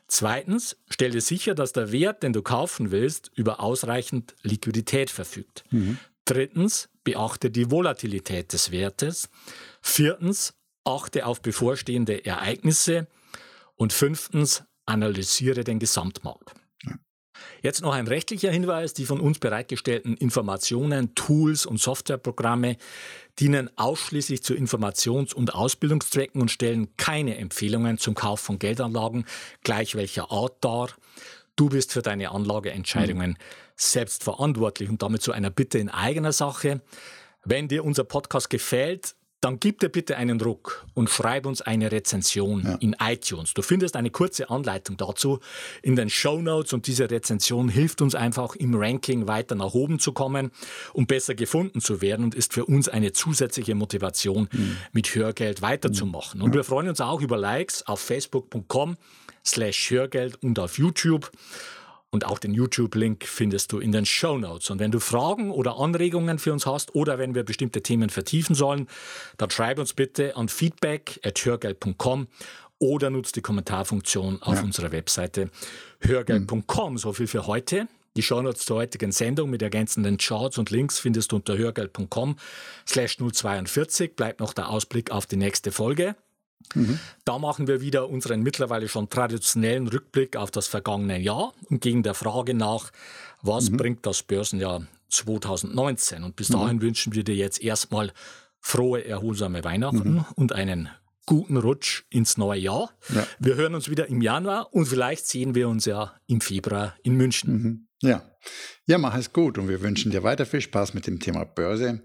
Zweitens, 0.06 0.76
stelle 0.90 1.20
sicher, 1.20 1.54
dass 1.54 1.72
der 1.72 1.90
Wert, 1.90 2.22
den 2.22 2.32
du 2.32 2.42
kaufen 2.42 2.90
willst, 2.90 3.30
über 3.34 3.60
ausreichend 3.60 4.34
Liquidität 4.42 5.10
verfügt. 5.10 5.64
Mhm. 5.70 5.98
Drittens, 6.24 6.88
beachte 7.04 7.50
die 7.50 7.70
Volatilität 7.70 8.52
des 8.52 8.70
Wertes. 8.70 9.28
Viertens, 9.80 10.54
achte 10.84 11.26
auf 11.26 11.42
bevorstehende 11.42 12.24
Ereignisse. 12.24 13.06
Und 13.76 13.92
fünftens, 13.92 14.62
analysiere 14.86 15.64
den 15.64 15.78
Gesamtmarkt. 15.78 16.54
Jetzt 17.62 17.82
noch 17.82 17.92
ein 17.92 18.06
rechtlicher 18.06 18.50
Hinweis. 18.50 18.94
Die 18.94 19.06
von 19.06 19.20
uns 19.20 19.38
bereitgestellten 19.38 20.16
Informationen, 20.16 21.14
Tools 21.14 21.66
und 21.66 21.80
Softwareprogramme 21.80 22.76
dienen 23.38 23.70
ausschließlich 23.76 24.42
zu 24.42 24.54
Informations- 24.54 25.34
und 25.34 25.54
Ausbildungszwecken 25.54 26.40
und 26.40 26.50
stellen 26.50 26.96
keine 26.96 27.36
Empfehlungen 27.36 27.98
zum 27.98 28.14
Kauf 28.14 28.40
von 28.40 28.58
Geldanlagen, 28.58 29.24
gleich 29.62 29.94
welcher 29.94 30.30
Art 30.30 30.56
dar. 30.60 30.90
Du 31.56 31.68
bist 31.68 31.92
für 31.92 32.02
deine 32.02 32.30
Anlageentscheidungen 32.30 33.30
mhm. 33.30 33.36
selbst 33.76 34.24
verantwortlich 34.24 34.88
und 34.88 35.02
damit 35.02 35.22
zu 35.22 35.32
einer 35.32 35.50
Bitte 35.50 35.78
in 35.78 35.88
eigener 35.88 36.32
Sache. 36.32 36.80
Wenn 37.44 37.68
dir 37.68 37.84
unser 37.84 38.04
Podcast 38.04 38.50
gefällt, 38.50 39.14
dann 39.44 39.60
gib 39.60 39.80
dir 39.80 39.90
bitte 39.90 40.16
einen 40.16 40.38
Druck 40.38 40.86
und 40.94 41.10
schreib 41.10 41.44
uns 41.44 41.60
eine 41.60 41.92
Rezension 41.92 42.62
ja. 42.64 42.74
in 42.76 42.96
iTunes. 42.98 43.52
Du 43.52 43.60
findest 43.60 43.94
eine 43.94 44.08
kurze 44.08 44.48
Anleitung 44.48 44.96
dazu 44.96 45.38
in 45.82 45.96
den 45.96 46.08
Show 46.08 46.40
Notes 46.40 46.72
und 46.72 46.86
diese 46.86 47.10
Rezension 47.10 47.68
hilft 47.68 48.00
uns 48.00 48.14
einfach 48.14 48.56
im 48.56 48.74
Ranking 48.74 49.28
weiter 49.28 49.54
nach 49.54 49.74
oben 49.74 49.98
zu 49.98 50.12
kommen 50.12 50.50
und 50.94 51.08
besser 51.08 51.34
gefunden 51.34 51.82
zu 51.82 52.00
werden 52.00 52.24
und 52.24 52.34
ist 52.34 52.54
für 52.54 52.64
uns 52.64 52.88
eine 52.88 53.12
zusätzliche 53.12 53.74
Motivation, 53.74 54.48
mhm. 54.50 54.78
mit 54.92 55.14
Hörgeld 55.14 55.60
weiterzumachen. 55.60 56.40
Und 56.40 56.54
wir 56.54 56.64
freuen 56.64 56.88
uns 56.88 57.02
auch 57.02 57.20
über 57.20 57.36
Likes 57.36 57.86
auf 57.86 58.00
facebook.com 58.00 58.96
slash 59.44 59.90
Hörgeld 59.90 60.42
und 60.42 60.58
auf 60.58 60.78
YouTube. 60.78 61.30
Und 62.14 62.26
auch 62.26 62.38
den 62.38 62.54
YouTube-Link 62.54 63.24
findest 63.26 63.72
du 63.72 63.80
in 63.80 63.90
den 63.90 64.06
Show 64.06 64.38
Notes. 64.38 64.70
Und 64.70 64.78
wenn 64.78 64.92
du 64.92 65.00
Fragen 65.00 65.50
oder 65.50 65.80
Anregungen 65.80 66.38
für 66.38 66.52
uns 66.52 66.64
hast 66.64 66.94
oder 66.94 67.18
wenn 67.18 67.34
wir 67.34 67.42
bestimmte 67.42 67.82
Themen 67.82 68.08
vertiefen 68.08 68.54
sollen, 68.54 68.86
dann 69.36 69.50
schreib 69.50 69.80
uns 69.80 69.94
bitte 69.94 70.36
an 70.36 70.48
feedback.hörgeld.com 70.48 72.28
oder 72.78 73.10
nutzt 73.10 73.34
die 73.34 73.40
Kommentarfunktion 73.40 74.40
auf 74.42 74.58
ja. 74.58 74.62
unserer 74.62 74.92
Webseite 74.92 75.50
hörgeld.com. 76.02 76.98
So 76.98 77.12
viel 77.12 77.26
für 77.26 77.48
heute. 77.48 77.88
Die 78.16 78.22
Shownotes 78.22 78.64
zur 78.64 78.76
heutigen 78.76 79.10
Sendung 79.10 79.50
mit 79.50 79.60
ergänzenden 79.60 80.16
Charts 80.16 80.56
und 80.56 80.70
Links 80.70 81.00
findest 81.00 81.32
du 81.32 81.36
unter 81.36 81.58
hörgeld.com 81.58 82.36
slash 82.86 83.16
042. 83.16 84.14
Bleibt 84.14 84.38
noch 84.38 84.52
der 84.52 84.68
Ausblick 84.68 85.10
auf 85.10 85.26
die 85.26 85.36
nächste 85.36 85.72
Folge. 85.72 86.14
Mhm. 86.74 86.98
Da 87.24 87.38
machen 87.38 87.66
wir 87.66 87.80
wieder 87.80 88.08
unseren 88.08 88.42
mittlerweile 88.42 88.88
schon 88.88 89.08
traditionellen 89.08 89.88
Rückblick 89.88 90.36
auf 90.36 90.50
das 90.50 90.66
vergangene 90.66 91.18
Jahr 91.18 91.52
und 91.70 91.80
gehen 91.80 92.02
der 92.02 92.14
Frage 92.14 92.54
nach, 92.54 92.90
was 93.42 93.70
mhm. 93.70 93.76
bringt 93.76 94.06
das 94.06 94.22
Börsenjahr 94.22 94.86
2019? 95.08 96.24
Und 96.24 96.36
bis 96.36 96.48
mhm. 96.48 96.54
dahin 96.54 96.82
wünschen 96.82 97.14
wir 97.14 97.24
dir 97.24 97.34
jetzt 97.34 97.62
erstmal 97.62 98.12
frohe, 98.60 99.04
erholsame 99.04 99.62
Weihnachten 99.64 100.14
mhm. 100.14 100.24
und 100.36 100.52
einen 100.52 100.88
guten 101.26 101.56
Rutsch 101.56 102.04
ins 102.10 102.36
neue 102.36 102.60
Jahr. 102.60 102.90
Ja. 103.14 103.26
Wir 103.38 103.56
hören 103.56 103.74
uns 103.74 103.88
wieder 103.88 104.08
im 104.08 104.20
Januar 104.20 104.72
und 104.74 104.86
vielleicht 104.86 105.26
sehen 105.26 105.54
wir 105.54 105.68
uns 105.68 105.84
ja 105.84 106.14
im 106.26 106.40
Februar 106.40 106.94
in 107.02 107.14
München. 107.16 107.52
Mhm. 107.52 107.86
Ja. 108.02 108.22
Ja, 108.86 108.98
mach 108.98 109.16
es 109.16 109.32
gut 109.32 109.56
und 109.56 109.68
wir 109.68 109.80
wünschen 109.80 110.10
dir 110.10 110.22
weiter 110.22 110.44
viel 110.44 110.60
Spaß 110.60 110.92
mit 110.92 111.06
dem 111.06 111.20
Thema 111.20 111.44
Börse 111.44 112.02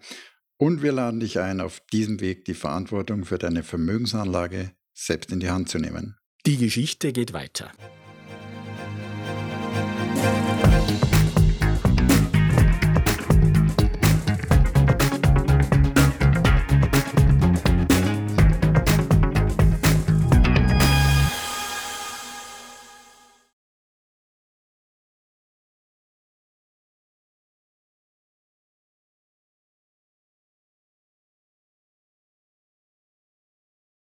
und 0.60 0.84
wir 0.84 0.92
laden 0.92 1.22
dich 1.22 1.40
ein, 1.40 1.62
auf 1.62 1.80
diesem 1.92 2.20
Weg 2.20 2.46
die 2.46 2.54
Verantwortung 2.54 3.26
für 3.26 3.38
deine 3.38 3.64
Vermögensanlage 3.64 4.74
selbst 4.94 5.32
in 5.32 5.40
die 5.40 5.50
Hand 5.50 5.70
zu 5.70 5.80
nehmen. 5.80 6.18
Die 6.46 6.58
Geschichte 6.58 7.14
geht 7.14 7.34
weiter. 7.34 7.72